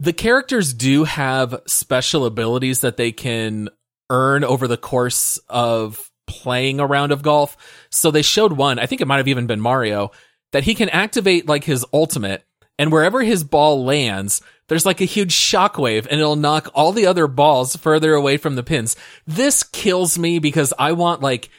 The 0.01 0.13
characters 0.13 0.75
do 0.75 1.05
have 1.05 1.63
special 1.67 2.25
abilities 2.27 2.81
that 2.81 2.97
they 2.97 3.13
can 3.13 3.69
earn 4.11 4.45
over 4.45 4.67
the 4.67 4.77
course 4.77 5.39
of 5.49 6.11
playing 6.27 6.81
a 6.81 6.87
round 6.87 7.13
of 7.13 7.23
golf. 7.23 7.57
So 7.91 8.11
they 8.11 8.23
showed 8.23 8.53
one, 8.53 8.79
I 8.79 8.87
think 8.87 9.01
it 9.01 9.07
might 9.07 9.19
have 9.19 9.29
even 9.29 9.47
been 9.47 9.61
Mario, 9.61 10.11
that 10.53 10.65
he 10.65 10.75
can 10.75 10.89
activate 10.89 11.47
like 11.47 11.65
his 11.65 11.85
ultimate 11.93 12.45
and 12.79 12.91
wherever 12.91 13.23
his 13.23 13.45
ball 13.45 13.85
lands, 13.85 14.43
there's 14.69 14.87
like 14.87 15.01
a 15.01 15.07
huge 15.07 15.35
shockwave 15.35 16.07
and 16.11 16.21
it'll 16.21 16.37
knock 16.37 16.71
all 16.75 16.93
the 16.93 17.07
other 17.07 17.27
balls 17.27 17.77
further 17.77 18.15
away 18.15 18.37
from 18.37 18.57
the 18.57 18.63
pins. 18.63 18.97
This 19.27 19.63
kills 19.63 20.19
me 20.19 20.39
because 20.39 20.73
I 20.79 20.93
want 20.93 21.21
like 21.21 21.51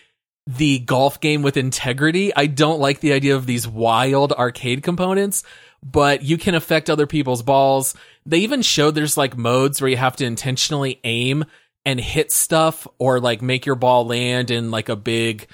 the 0.47 0.79
golf 0.79 1.19
game 1.19 1.41
with 1.41 1.57
integrity. 1.57 2.33
I 2.35 2.47
don't 2.47 2.79
like 2.79 2.99
the 2.99 3.13
idea 3.13 3.35
of 3.35 3.45
these 3.45 3.67
wild 3.67 4.31
arcade 4.31 4.83
components, 4.83 5.43
but 5.83 6.21
you 6.21 6.37
can 6.37 6.55
affect 6.55 6.89
other 6.89 7.07
people's 7.07 7.41
balls. 7.41 7.95
They 8.25 8.39
even 8.39 8.61
show 8.61 8.91
there's 8.91 9.17
like 9.17 9.37
modes 9.37 9.81
where 9.81 9.89
you 9.89 9.97
have 9.97 10.15
to 10.17 10.25
intentionally 10.25 10.99
aim 11.03 11.45
and 11.85 11.99
hit 11.99 12.31
stuff 12.31 12.87
or 12.97 13.19
like 13.19 13.41
make 13.41 13.65
your 13.65 13.75
ball 13.75 14.05
land 14.05 14.51
in 14.51 14.71
like 14.71 14.89
a 14.89 14.95
big, 14.95 15.47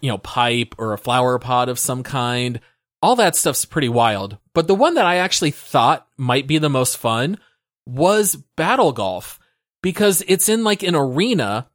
you 0.00 0.10
know, 0.10 0.18
pipe 0.18 0.74
or 0.78 0.92
a 0.92 0.98
flower 0.98 1.38
pot 1.38 1.68
of 1.68 1.78
some 1.78 2.02
kind. 2.02 2.60
All 3.02 3.16
that 3.16 3.36
stuff's 3.36 3.64
pretty 3.64 3.88
wild. 3.88 4.38
But 4.54 4.66
the 4.66 4.74
one 4.74 4.94
that 4.94 5.06
I 5.06 5.16
actually 5.16 5.52
thought 5.52 6.06
might 6.16 6.46
be 6.46 6.58
the 6.58 6.68
most 6.68 6.96
fun 6.96 7.38
was 7.86 8.36
Battle 8.56 8.92
Golf 8.92 9.38
because 9.82 10.24
it's 10.26 10.48
in 10.48 10.64
like 10.64 10.82
an 10.82 10.96
arena 10.96 11.68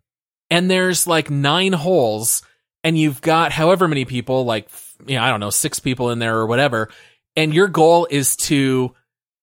and 0.52 0.70
there's 0.70 1.08
like 1.08 1.32
nine 1.32 1.74
holes 1.74 2.44
and 2.84 2.98
you've 2.98 3.22
got 3.22 3.52
however 3.52 3.88
many 3.88 4.06
people, 4.06 4.44
like, 4.44 4.70
you 5.08 5.16
know, 5.16 5.24
I 5.24 5.30
don't 5.30 5.40
know, 5.40 5.50
six 5.50 5.80
people 5.80 6.12
in 6.12 6.20
there 6.20 6.38
or 6.38 6.46
whatever. 6.46 6.90
And 7.36 7.54
your 7.54 7.68
goal 7.68 8.08
is 8.12 8.36
to 8.38 8.94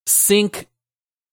sink 0.07 0.68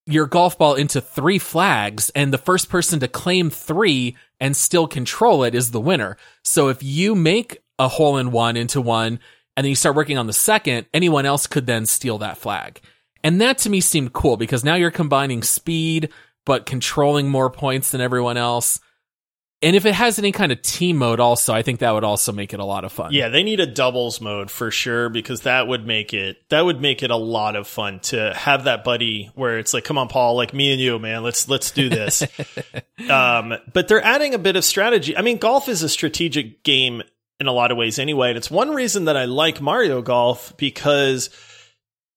your 0.08 0.28
golf 0.28 0.58
ball 0.58 0.76
into 0.76 1.02
three 1.02 1.40
flags 1.40 2.10
and 2.12 2.32
the 2.32 2.38
first 2.38 2.70
person 2.70 3.00
to 3.02 3.08
claim 3.08 3.50
three 3.50 4.16
and 4.40 4.56
still 4.56 4.88
control 4.88 5.44
it 5.44 5.54
is 5.54 5.72
the 5.72 5.82
winner. 5.82 6.16
So 6.44 6.70
if 6.70 6.82
you 6.82 7.14
make 7.14 7.62
a 7.78 7.90
hole 7.90 8.18
in 8.18 8.32
one 8.32 8.56
into 8.56 8.80
one 8.80 9.20
and 9.58 9.66
then 9.66 9.70
you 9.70 9.76
start 9.76 9.96
working 9.96 10.18
on 10.18 10.28
the 10.28 10.34
second, 10.34 10.86
anyone 10.94 11.26
else 11.26 11.48
could 11.48 11.66
then 11.66 11.86
steal 11.86 12.20
that 12.20 12.38
flag. 12.38 12.80
And 13.24 13.42
that 13.42 13.58
to 13.60 13.70
me 13.70 13.82
seemed 13.82 14.14
cool 14.14 14.38
because 14.38 14.64
now 14.64 14.76
you're 14.76 14.92
combining 14.92 15.42
speed, 15.42 16.10
but 16.46 16.66
controlling 16.66 17.28
more 17.28 17.50
points 17.50 17.92
than 17.92 18.00
everyone 18.00 18.38
else. 18.38 18.80
And 19.66 19.76
if 19.76 19.88
it 19.88 19.96
has 19.96 20.20
any 20.20 20.32
kind 20.32 20.52
of 20.52 20.62
team 20.62 20.98
mode 20.98 21.20
also, 21.20 21.52
I 21.52 21.64
think 21.64 21.80
that 21.80 21.90
would 21.90 22.04
also 22.04 22.32
make 22.32 22.54
it 22.54 22.60
a 22.60 22.64
lot 22.64 22.86
of 22.86 22.92
fun. 22.92 23.12
Yeah, 23.12 23.30
they 23.30 23.42
need 23.42 23.60
a 23.60 23.66
doubles 23.66 24.22
mode 24.22 24.52
for 24.52 24.70
sure 24.70 25.10
because 25.10 25.42
that 25.42 25.68
would 25.68 25.88
make 25.88 26.14
it 26.14 26.38
that 26.50 26.64
would 26.64 26.80
make 26.80 27.02
it 27.02 27.10
a 27.10 27.16
lot 27.16 27.56
of 27.56 27.68
fun 27.68 28.00
to 28.02 28.32
have 28.36 28.66
that 28.66 28.84
buddy 28.84 29.32
where 29.34 29.58
it's 29.58 29.74
like, 29.74 29.84
come 29.84 29.98
on, 29.98 30.08
Paul, 30.08 30.36
like 30.36 30.54
me 30.54 30.72
and 30.72 30.80
you, 30.80 31.00
man, 31.00 31.24
let's 31.24 31.50
let's 31.50 31.72
do 31.72 31.90
this. 31.90 32.22
um, 33.10 33.56
but 33.74 33.88
they're 33.88 34.06
adding 34.06 34.36
a 34.36 34.38
bit 34.38 34.56
of 34.56 34.64
strategy. 34.64 35.18
I 35.18 35.24
mean, 35.24 35.40
golf 35.40 35.68
is 35.68 35.82
a 35.82 35.90
strategic 35.90 36.62
game 36.64 37.02
in 37.40 37.48
a 37.48 37.52
lot 37.52 37.72
of 37.72 37.78
ways 37.78 37.98
anyway, 37.98 38.30
and 38.30 38.38
it's 38.38 38.52
one 38.52 38.70
reason 38.70 39.06
that 39.06 39.18
I 39.18 39.26
like 39.26 39.62
Mario 39.62 40.04
Golf 40.04 40.56
because 40.58 41.32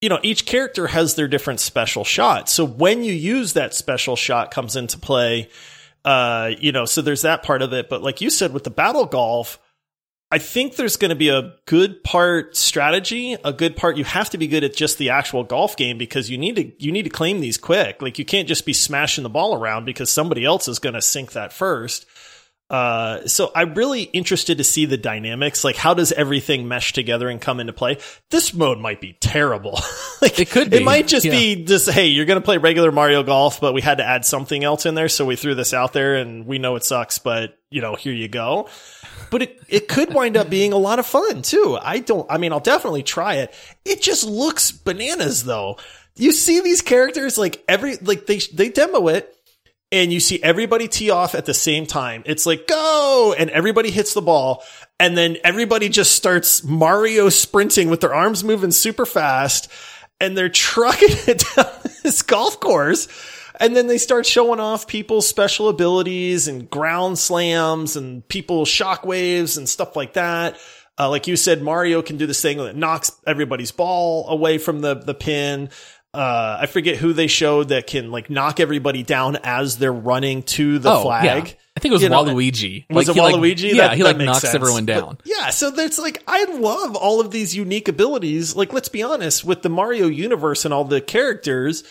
you 0.02 0.10
know, 0.10 0.20
each 0.22 0.44
character 0.44 0.88
has 0.88 1.14
their 1.14 1.28
different 1.28 1.60
special 1.60 2.04
shot. 2.04 2.50
So 2.50 2.66
when 2.66 3.02
you 3.02 3.14
use 3.14 3.54
that 3.54 3.74
special 3.74 4.16
shot 4.16 4.50
comes 4.50 4.76
into 4.76 4.98
play 4.98 5.48
uh, 6.04 6.52
you 6.58 6.72
know, 6.72 6.84
so 6.84 7.02
there's 7.02 7.22
that 7.22 7.42
part 7.42 7.62
of 7.62 7.72
it. 7.72 7.88
But 7.88 8.02
like 8.02 8.20
you 8.20 8.30
said, 8.30 8.52
with 8.52 8.64
the 8.64 8.70
battle 8.70 9.06
golf, 9.06 9.58
I 10.30 10.38
think 10.38 10.76
there's 10.76 10.96
going 10.96 11.08
to 11.08 11.16
be 11.16 11.30
a 11.30 11.54
good 11.64 12.04
part 12.04 12.54
strategy, 12.54 13.36
a 13.44 13.52
good 13.52 13.76
part. 13.76 13.96
You 13.96 14.04
have 14.04 14.28
to 14.30 14.38
be 14.38 14.46
good 14.46 14.62
at 14.62 14.76
just 14.76 14.98
the 14.98 15.10
actual 15.10 15.42
golf 15.42 15.76
game 15.76 15.96
because 15.96 16.28
you 16.28 16.36
need 16.36 16.56
to 16.56 16.84
you 16.84 16.92
need 16.92 17.04
to 17.04 17.10
claim 17.10 17.40
these 17.40 17.56
quick. 17.56 18.02
Like 18.02 18.18
you 18.18 18.26
can't 18.26 18.46
just 18.46 18.66
be 18.66 18.74
smashing 18.74 19.22
the 19.22 19.30
ball 19.30 19.54
around 19.54 19.86
because 19.86 20.10
somebody 20.10 20.44
else 20.44 20.68
is 20.68 20.78
going 20.78 20.94
to 20.94 21.02
sink 21.02 21.32
that 21.32 21.52
first. 21.52 22.04
Uh, 22.70 23.26
so 23.26 23.50
I'm 23.54 23.74
really 23.74 24.02
interested 24.02 24.58
to 24.58 24.64
see 24.64 24.84
the 24.84 24.98
dynamics. 24.98 25.64
Like, 25.64 25.76
how 25.76 25.94
does 25.94 26.12
everything 26.12 26.68
mesh 26.68 26.92
together 26.92 27.28
and 27.28 27.40
come 27.40 27.60
into 27.60 27.72
play? 27.72 27.98
This 28.30 28.52
mode 28.52 28.78
might 28.78 29.00
be 29.00 29.14
terrible. 29.20 29.80
like, 30.22 30.38
it 30.38 30.50
could 30.50 30.70
be. 30.70 30.78
It 30.78 30.84
might 30.84 31.06
just 31.06 31.24
yeah. 31.24 31.32
be 31.32 31.64
just, 31.64 31.88
hey, 31.88 32.08
you're 32.08 32.26
going 32.26 32.40
to 32.40 32.44
play 32.44 32.58
regular 32.58 32.92
Mario 32.92 33.22
Golf, 33.22 33.60
but 33.60 33.72
we 33.72 33.80
had 33.80 33.98
to 33.98 34.04
add 34.04 34.26
something 34.26 34.62
else 34.62 34.84
in 34.84 34.94
there. 34.94 35.08
So 35.08 35.24
we 35.24 35.36
threw 35.36 35.54
this 35.54 35.72
out 35.72 35.94
there 35.94 36.16
and 36.16 36.46
we 36.46 36.58
know 36.58 36.76
it 36.76 36.84
sucks, 36.84 37.18
but 37.18 37.58
you 37.70 37.80
know, 37.80 37.94
here 37.94 38.12
you 38.12 38.28
go. 38.28 38.68
But 39.30 39.42
it, 39.42 39.60
it 39.68 39.88
could 39.88 40.12
wind 40.12 40.36
up 40.36 40.50
being 40.50 40.72
a 40.72 40.78
lot 40.78 40.98
of 40.98 41.06
fun 41.06 41.42
too. 41.42 41.78
I 41.80 41.98
don't, 42.00 42.30
I 42.30 42.38
mean, 42.38 42.52
I'll 42.52 42.60
definitely 42.60 43.02
try 43.02 43.36
it. 43.36 43.54
It 43.84 44.02
just 44.02 44.24
looks 44.24 44.72
bananas 44.72 45.44
though. 45.44 45.78
You 46.16 46.32
see 46.32 46.60
these 46.60 46.82
characters 46.82 47.38
like 47.38 47.62
every, 47.68 47.96
like 47.96 48.26
they, 48.26 48.40
they 48.52 48.68
demo 48.70 49.08
it 49.08 49.34
and 49.90 50.12
you 50.12 50.20
see 50.20 50.42
everybody 50.42 50.86
tee 50.88 51.10
off 51.10 51.34
at 51.34 51.46
the 51.46 51.54
same 51.54 51.86
time. 51.86 52.22
It's 52.26 52.44
like, 52.44 52.66
go! 52.66 53.34
And 53.36 53.50
everybody 53.50 53.90
hits 53.90 54.14
the 54.14 54.22
ball. 54.22 54.62
And 55.00 55.16
then 55.16 55.38
everybody 55.44 55.88
just 55.88 56.12
starts 56.12 56.62
Mario 56.62 57.28
sprinting 57.28 57.88
with 57.88 58.00
their 58.00 58.14
arms 58.14 58.44
moving 58.44 58.70
super 58.70 59.06
fast. 59.06 59.70
And 60.20 60.36
they're 60.36 60.48
trucking 60.48 61.08
it 61.26 61.44
down 61.56 61.66
this 62.02 62.22
golf 62.22 62.60
course. 62.60 63.08
And 63.60 63.74
then 63.74 63.86
they 63.86 63.98
start 63.98 64.26
showing 64.26 64.60
off 64.60 64.86
people's 64.86 65.26
special 65.26 65.68
abilities 65.68 66.48
and 66.48 66.68
ground 66.70 67.18
slams 67.18 67.96
and 67.96 68.26
people's 68.28 68.68
shockwaves 68.68 69.56
and 69.56 69.68
stuff 69.68 69.96
like 69.96 70.12
that. 70.12 70.58
Uh, 70.98 71.08
like 71.08 71.26
you 71.28 71.36
said, 71.36 71.62
Mario 71.62 72.02
can 72.02 72.16
do 72.16 72.26
this 72.26 72.42
thing 72.42 72.58
that 72.58 72.76
knocks 72.76 73.12
everybody's 73.26 73.70
ball 73.70 74.28
away 74.28 74.58
from 74.58 74.80
the, 74.80 74.94
the 74.94 75.14
pin 75.14 75.70
uh, 76.18 76.58
I 76.60 76.66
forget 76.66 76.96
who 76.96 77.12
they 77.12 77.26
showed 77.28 77.68
that 77.68 77.86
can 77.86 78.10
like 78.10 78.28
knock 78.28 78.58
everybody 78.60 79.02
down 79.02 79.36
as 79.36 79.78
they're 79.78 79.92
running 79.92 80.42
to 80.44 80.78
the 80.78 80.92
oh, 80.92 81.02
flag. 81.02 81.24
Yeah. 81.24 81.54
I 81.76 81.80
think 81.80 81.92
it 81.92 81.94
was 81.94 82.02
You 82.02 82.08
know, 82.08 82.24
Waluigi. 82.24 82.86
Was 82.90 83.06
Like, 83.06 83.16
it 83.16 83.20
he, 83.20 83.20
like- 83.20 83.34
Waluigi? 83.36 83.68
yeah, 83.74 83.88
That- 83.88 83.96
he 83.96 84.02
like 84.02 84.16
knocks 84.16 84.40
sense. 84.40 84.54
everyone 84.54 84.84
But, 84.84 84.94
down. 85.00 85.18
yeah, 85.24 85.50
so 85.50 85.70
that's 85.70 85.96
like 85.98 86.22
I 86.26 86.44
love 86.44 86.96
all 86.96 87.20
of 87.20 87.30
these 87.30 87.54
unique 87.54 87.86
abilities. 87.86 88.56
Like, 88.56 88.72
let's 88.72 88.88
be 88.88 89.02
honest, 89.02 89.44
with 89.44 89.62
the 89.62 89.68
Mario 89.68 90.08
universe 90.08 90.64
and 90.64 90.74
all 90.74 90.84
the 90.84 91.00
characters, 91.00 91.84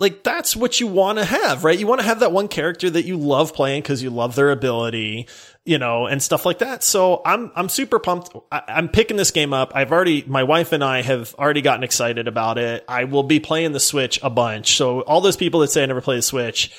like 0.00 0.24
that's 0.24 0.56
what 0.56 0.80
you 0.80 0.86
want 0.86 1.18
to 1.18 1.24
have, 1.24 1.64
right? 1.64 1.78
You 1.78 1.86
want 1.86 2.00
to 2.00 2.06
have 2.06 2.20
that 2.20 2.32
one 2.32 2.48
character 2.48 2.90
that 2.90 3.04
you 3.04 3.16
love 3.16 3.54
playing 3.54 3.82
because 3.82 4.02
you 4.02 4.10
love 4.10 4.34
their 4.34 4.50
ability, 4.50 5.28
you 5.64 5.78
know, 5.78 6.06
and 6.06 6.22
stuff 6.22 6.44
like 6.44 6.58
that. 6.58 6.82
So 6.82 7.22
I'm 7.24 7.52
I'm 7.54 7.68
super 7.68 7.98
pumped. 7.98 8.34
I, 8.50 8.62
I'm 8.68 8.88
picking 8.88 9.16
this 9.16 9.30
game 9.30 9.52
up. 9.52 9.72
I've 9.74 9.92
already 9.92 10.24
my 10.26 10.42
wife 10.42 10.72
and 10.72 10.82
I 10.82 11.02
have 11.02 11.34
already 11.36 11.62
gotten 11.62 11.84
excited 11.84 12.26
about 12.26 12.58
it. 12.58 12.84
I 12.88 13.04
will 13.04 13.22
be 13.22 13.40
playing 13.40 13.72
the 13.72 13.80
Switch 13.80 14.18
a 14.22 14.30
bunch. 14.30 14.76
So 14.76 15.02
all 15.02 15.20
those 15.20 15.36
people 15.36 15.60
that 15.60 15.70
say 15.70 15.82
I 15.82 15.86
never 15.86 16.00
play 16.00 16.16
the 16.16 16.22
Switch. 16.22 16.72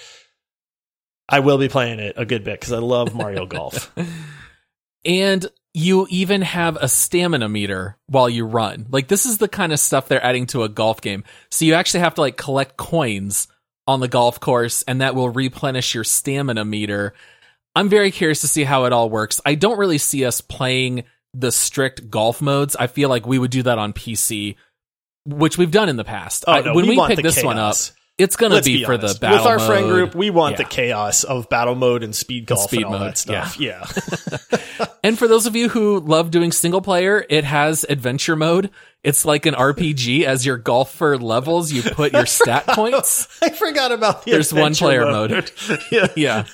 I 1.28 1.40
will 1.40 1.58
be 1.58 1.70
playing 1.70 2.00
it 2.00 2.14
a 2.18 2.26
good 2.26 2.44
bit 2.44 2.60
because 2.60 2.72
I 2.72 2.78
love 2.78 3.16
Mario 3.16 3.48
Golf. 3.48 3.92
And 5.06 5.46
you 5.76 6.08
even 6.10 6.42
have 6.42 6.78
a 6.78 6.88
stamina 6.88 7.50
meter 7.50 7.98
while 8.08 8.30
you 8.30 8.46
run. 8.46 8.86
Like 8.90 9.10
this 9.10 9.26
is 9.26 9.40
the 9.40 9.50
kind 9.50 9.74
of 9.74 9.80
stuff 9.80 10.08
they're 10.08 10.24
adding 10.24 10.48
to 10.48 10.64
a 10.64 10.70
golf 10.70 11.02
game. 11.02 11.26
So 11.52 11.66
you 11.66 11.74
actually 11.74 12.00
have 12.00 12.16
to 12.16 12.22
like 12.22 12.38
collect 12.38 12.78
coins 12.78 13.50
on 13.86 14.00
the 14.00 14.08
golf 14.08 14.40
course 14.40 14.84
and 14.84 15.02
that 15.02 15.16
will 15.16 15.30
replenish 15.30 15.94
your 15.94 16.06
stamina 16.06 16.64
meter. 16.64 17.14
I'm 17.76 17.90
very 17.90 18.12
curious 18.12 18.40
to 18.40 18.48
see 18.48 18.64
how 18.64 18.86
it 18.86 18.94
all 18.94 19.10
works. 19.10 19.42
I 19.46 19.56
don't 19.56 19.78
really 19.78 19.98
see 19.98 20.24
us 20.24 20.40
playing 20.40 21.04
the 21.34 21.52
strict 21.52 22.10
golf 22.10 22.42
modes. 22.42 22.78
I 22.78 22.88
feel 22.88 23.10
like 23.10 23.28
we 23.28 23.38
would 23.38 23.52
do 23.52 23.64
that 23.64 23.78
on 23.78 23.92
PC, 23.92 24.56
which 25.26 25.58
we've 25.58 25.72
done 25.72 25.90
in 25.90 25.98
the 25.98 26.06
past. 26.06 26.46
Oh, 26.48 26.62
no, 26.62 26.74
when 26.74 26.88
we 26.88 26.98
we, 26.98 27.08
pick 27.08 27.22
this 27.22 27.44
one 27.44 27.58
up, 27.58 27.76
it's 28.18 28.38
going 28.38 28.52
to 28.52 28.56
Let's 28.56 28.68
be, 28.68 28.78
be 28.78 28.86
for 28.86 28.98
the 28.98 29.18
battle 29.20 29.40
With 29.40 29.46
our 29.46 29.60
friend 29.60 29.88
group, 29.88 30.16
we 30.16 30.30
want 30.30 30.56
the 30.56 30.64
chaos 30.64 31.26
of 31.26 31.50
battle 31.50 31.76
mode 31.76 32.02
and 32.02 32.16
speed 32.16 32.46
golf 32.46 32.62
and, 32.62 32.70
speed 32.70 32.84
all 32.86 32.92
mode, 32.94 33.02
that 33.02 33.18
stuff. 33.18 33.60
Yeah. 33.60 33.86
And 35.06 35.20
for 35.20 35.28
those 35.28 35.46
of 35.46 35.56
you 35.56 35.70
who 35.70 36.00
love 36.00 36.32
doing 36.32 36.52
single 36.52 36.82
player, 36.82 37.24
it 37.30 37.44
has 37.44 37.86
adventure 37.88 38.36
mode. 38.36 38.72
It's 39.04 39.24
like 39.24 39.46
an 39.46 39.54
RPG. 39.54 40.24
As 40.24 40.48
your 40.48 40.58
golfer 40.58 41.16
levels, 41.20 41.72
you 41.72 41.84
put 41.84 42.12
your 42.12 42.26
stat 42.26 42.66
points. 42.66 43.28
I 43.40 43.52
forgot 43.52 43.92
about 43.92 44.26
the 44.26 44.32
There's 44.32 44.52
one 44.52 44.74
player 44.74 45.06
mode. 45.06 45.52
yeah. 45.92 46.08
Yeah. 46.16 46.46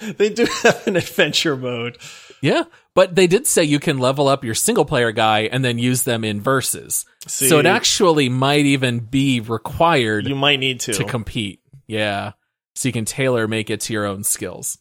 they 0.00 0.30
do 0.30 0.46
have 0.62 0.86
an 0.86 0.96
adventure 0.96 1.58
mode. 1.58 1.98
Yeah. 2.40 2.64
But 2.94 3.14
they 3.16 3.26
did 3.26 3.46
say 3.46 3.64
you 3.64 3.80
can 3.80 3.98
level 3.98 4.28
up 4.28 4.44
your 4.44 4.54
single 4.54 4.86
player 4.86 5.12
guy 5.12 5.40
and 5.40 5.62
then 5.62 5.78
use 5.78 6.04
them 6.04 6.24
in 6.24 6.40
verses. 6.40 7.04
so 7.26 7.58
it 7.58 7.66
actually 7.66 8.30
might 8.30 8.64
even 8.64 9.00
be 9.00 9.40
required 9.40 10.26
You 10.26 10.36
might 10.36 10.58
need 10.58 10.80
to. 10.80 10.94
to 10.94 11.04
compete. 11.04 11.60
Yeah. 11.86 12.32
So 12.76 12.88
you 12.88 12.94
can 12.94 13.04
tailor 13.04 13.46
make 13.46 13.68
it 13.68 13.82
to 13.82 13.92
your 13.92 14.06
own 14.06 14.24
skills. 14.24 14.78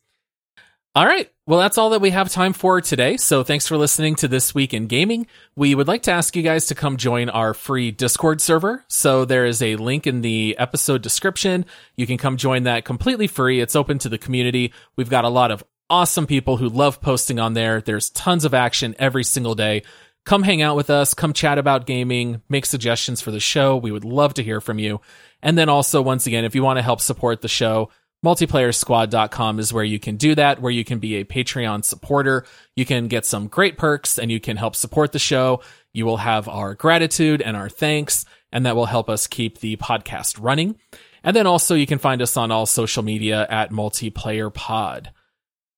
All 0.97 1.05
right. 1.05 1.29
Well, 1.45 1.60
that's 1.60 1.77
all 1.77 1.91
that 1.91 2.01
we 2.01 2.10
have 2.10 2.31
time 2.31 2.53
for 2.53 2.81
today. 2.81 3.17
So 3.17 3.43
thanks 3.43 3.67
for 3.67 3.77
listening 3.77 4.15
to 4.15 4.27
This 4.27 4.55
Week 4.55 4.73
in 4.73 4.88
Gaming. 4.88 5.27
We 5.55 5.75
would 5.75 5.88
like 5.88 6.01
to 6.03 6.12
ask 6.12 6.36
you 6.36 6.41
guys 6.41 6.65
to 6.65 6.75
come 6.75 6.97
join 6.97 7.29
our 7.29 7.53
free 7.53 7.91
Discord 7.91 8.41
server. 8.41 8.83
So 8.88 9.23
there 9.23 9.45
is 9.45 9.62
a 9.62 9.75
link 9.75 10.07
in 10.07 10.21
the 10.21 10.57
episode 10.57 11.03
description. 11.03 11.67
You 11.97 12.07
can 12.07 12.17
come 12.17 12.36
join 12.36 12.63
that 12.63 12.83
completely 12.83 13.27
free. 13.27 13.62
It's 13.62 13.75
open 13.75 13.99
to 13.99 14.10
the 14.10 14.17
community. 14.17 14.73
We've 14.95 15.07
got 15.07 15.23
a 15.23 15.29
lot 15.29 15.51
of 15.51 15.63
awesome 15.88 16.25
people 16.25 16.57
who 16.57 16.67
love 16.67 16.99
posting 16.99 17.38
on 17.38 17.53
there. 17.53 17.79
There's 17.79 18.10
tons 18.10 18.43
of 18.43 18.55
action 18.55 18.95
every 18.97 19.23
single 19.23 19.53
day. 19.53 19.83
come 20.25 20.41
hang 20.41 20.63
out 20.63 20.75
with 20.75 20.89
us, 20.89 21.13
come 21.13 21.31
chat 21.31 21.60
about 21.60 21.86
gaming, 21.86 22.41
make 22.49 22.65
suggestions 22.65 23.21
for 23.21 23.29
the 23.29 23.39
show. 23.39 23.77
We 23.77 23.91
would 23.91 24.03
love 24.03 24.33
to 24.33 24.43
hear 24.43 24.60
from 24.60 24.79
you. 24.79 24.99
And 25.43 25.55
then 25.55 25.69
also, 25.69 26.01
once 26.01 26.25
again, 26.25 26.43
if 26.43 26.55
you 26.55 26.63
want 26.63 26.79
to 26.79 26.83
help 26.83 27.01
support 27.01 27.41
the 27.41 27.47
show, 27.47 27.91
multiplayersquad.com 28.25 29.60
is 29.60 29.73
where 29.73 29.84
you 29.84 29.99
can 29.99 30.17
do 30.17 30.36
that, 30.36 30.62
where 30.62 30.71
you 30.71 30.84
can 30.84 30.99
be 30.99 31.15
a 31.15 31.25
Patreon 31.25 31.84
supporter. 31.84 32.45
You 32.75 32.86
can 32.86 33.08
get 33.08 33.25
some 33.25 33.47
great 33.47 33.77
perks 33.77 34.17
and 34.17 34.32
you 34.32 34.39
can 34.39 34.58
help 34.58 34.75
support 34.75 35.12
the 35.12 35.19
show. 35.19 35.62
You 35.93 36.06
will 36.06 36.17
have 36.17 36.47
our 36.47 36.73
gratitude 36.73 37.41
and 37.41 37.56
our 37.56 37.69
thanks, 37.69 38.25
and 38.51 38.65
that 38.65 38.75
will 38.75 38.86
help 38.86 39.10
us 39.10 39.27
keep 39.27 39.60
the 39.60 39.77
podcast 39.77 40.38
running. 40.39 40.77
And 41.23 41.36
then 41.36 41.47
also 41.47 41.75
you 41.75 41.86
can 41.86 41.99
find 41.99 42.21
us 42.21 42.38
on 42.38 42.51
all 42.51 42.65
social 42.65 43.03
media 43.03 43.45
at 43.49 43.71
multiplayer 43.71 44.53
pod. 44.53 45.12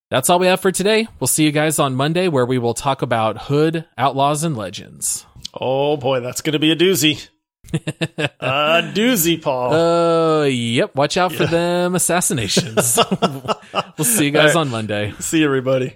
That's 0.10 0.30
all 0.30 0.40
we 0.40 0.48
have 0.48 0.60
for 0.60 0.72
today. 0.72 1.08
We'll 1.20 1.28
see 1.28 1.44
you 1.44 1.52
guys 1.52 1.78
on 1.78 1.96
Monday 1.96 2.28
where 2.28 2.46
we 2.46 2.58
will 2.58 2.74
talk 2.74 3.02
about 3.02 3.44
Hood, 3.44 3.86
Outlaws, 3.98 4.44
and 4.44 4.58
Legends. 4.58 5.26
Oh 5.54 5.98
boy, 5.98 6.20
that's 6.20 6.42
going 6.42 6.54
to 6.54 6.60
be 6.60 6.72
a 6.72 6.76
doozy. 6.76 7.30
A 7.74 8.92
doozy, 8.94 9.42
Paul. 9.42 9.74
Uh, 9.74 10.44
yep. 10.46 10.96
Watch 10.96 11.18
out 11.18 11.34
for 11.34 11.46
them 11.46 11.96
assassinations. 11.96 13.00
we'll 13.98 14.06
see 14.06 14.26
you 14.26 14.32
guys 14.32 14.56
right. 14.56 14.62
on 14.62 14.70
Monday. 14.70 15.14
See 15.20 15.40
you, 15.40 15.46
everybody. 15.46 15.96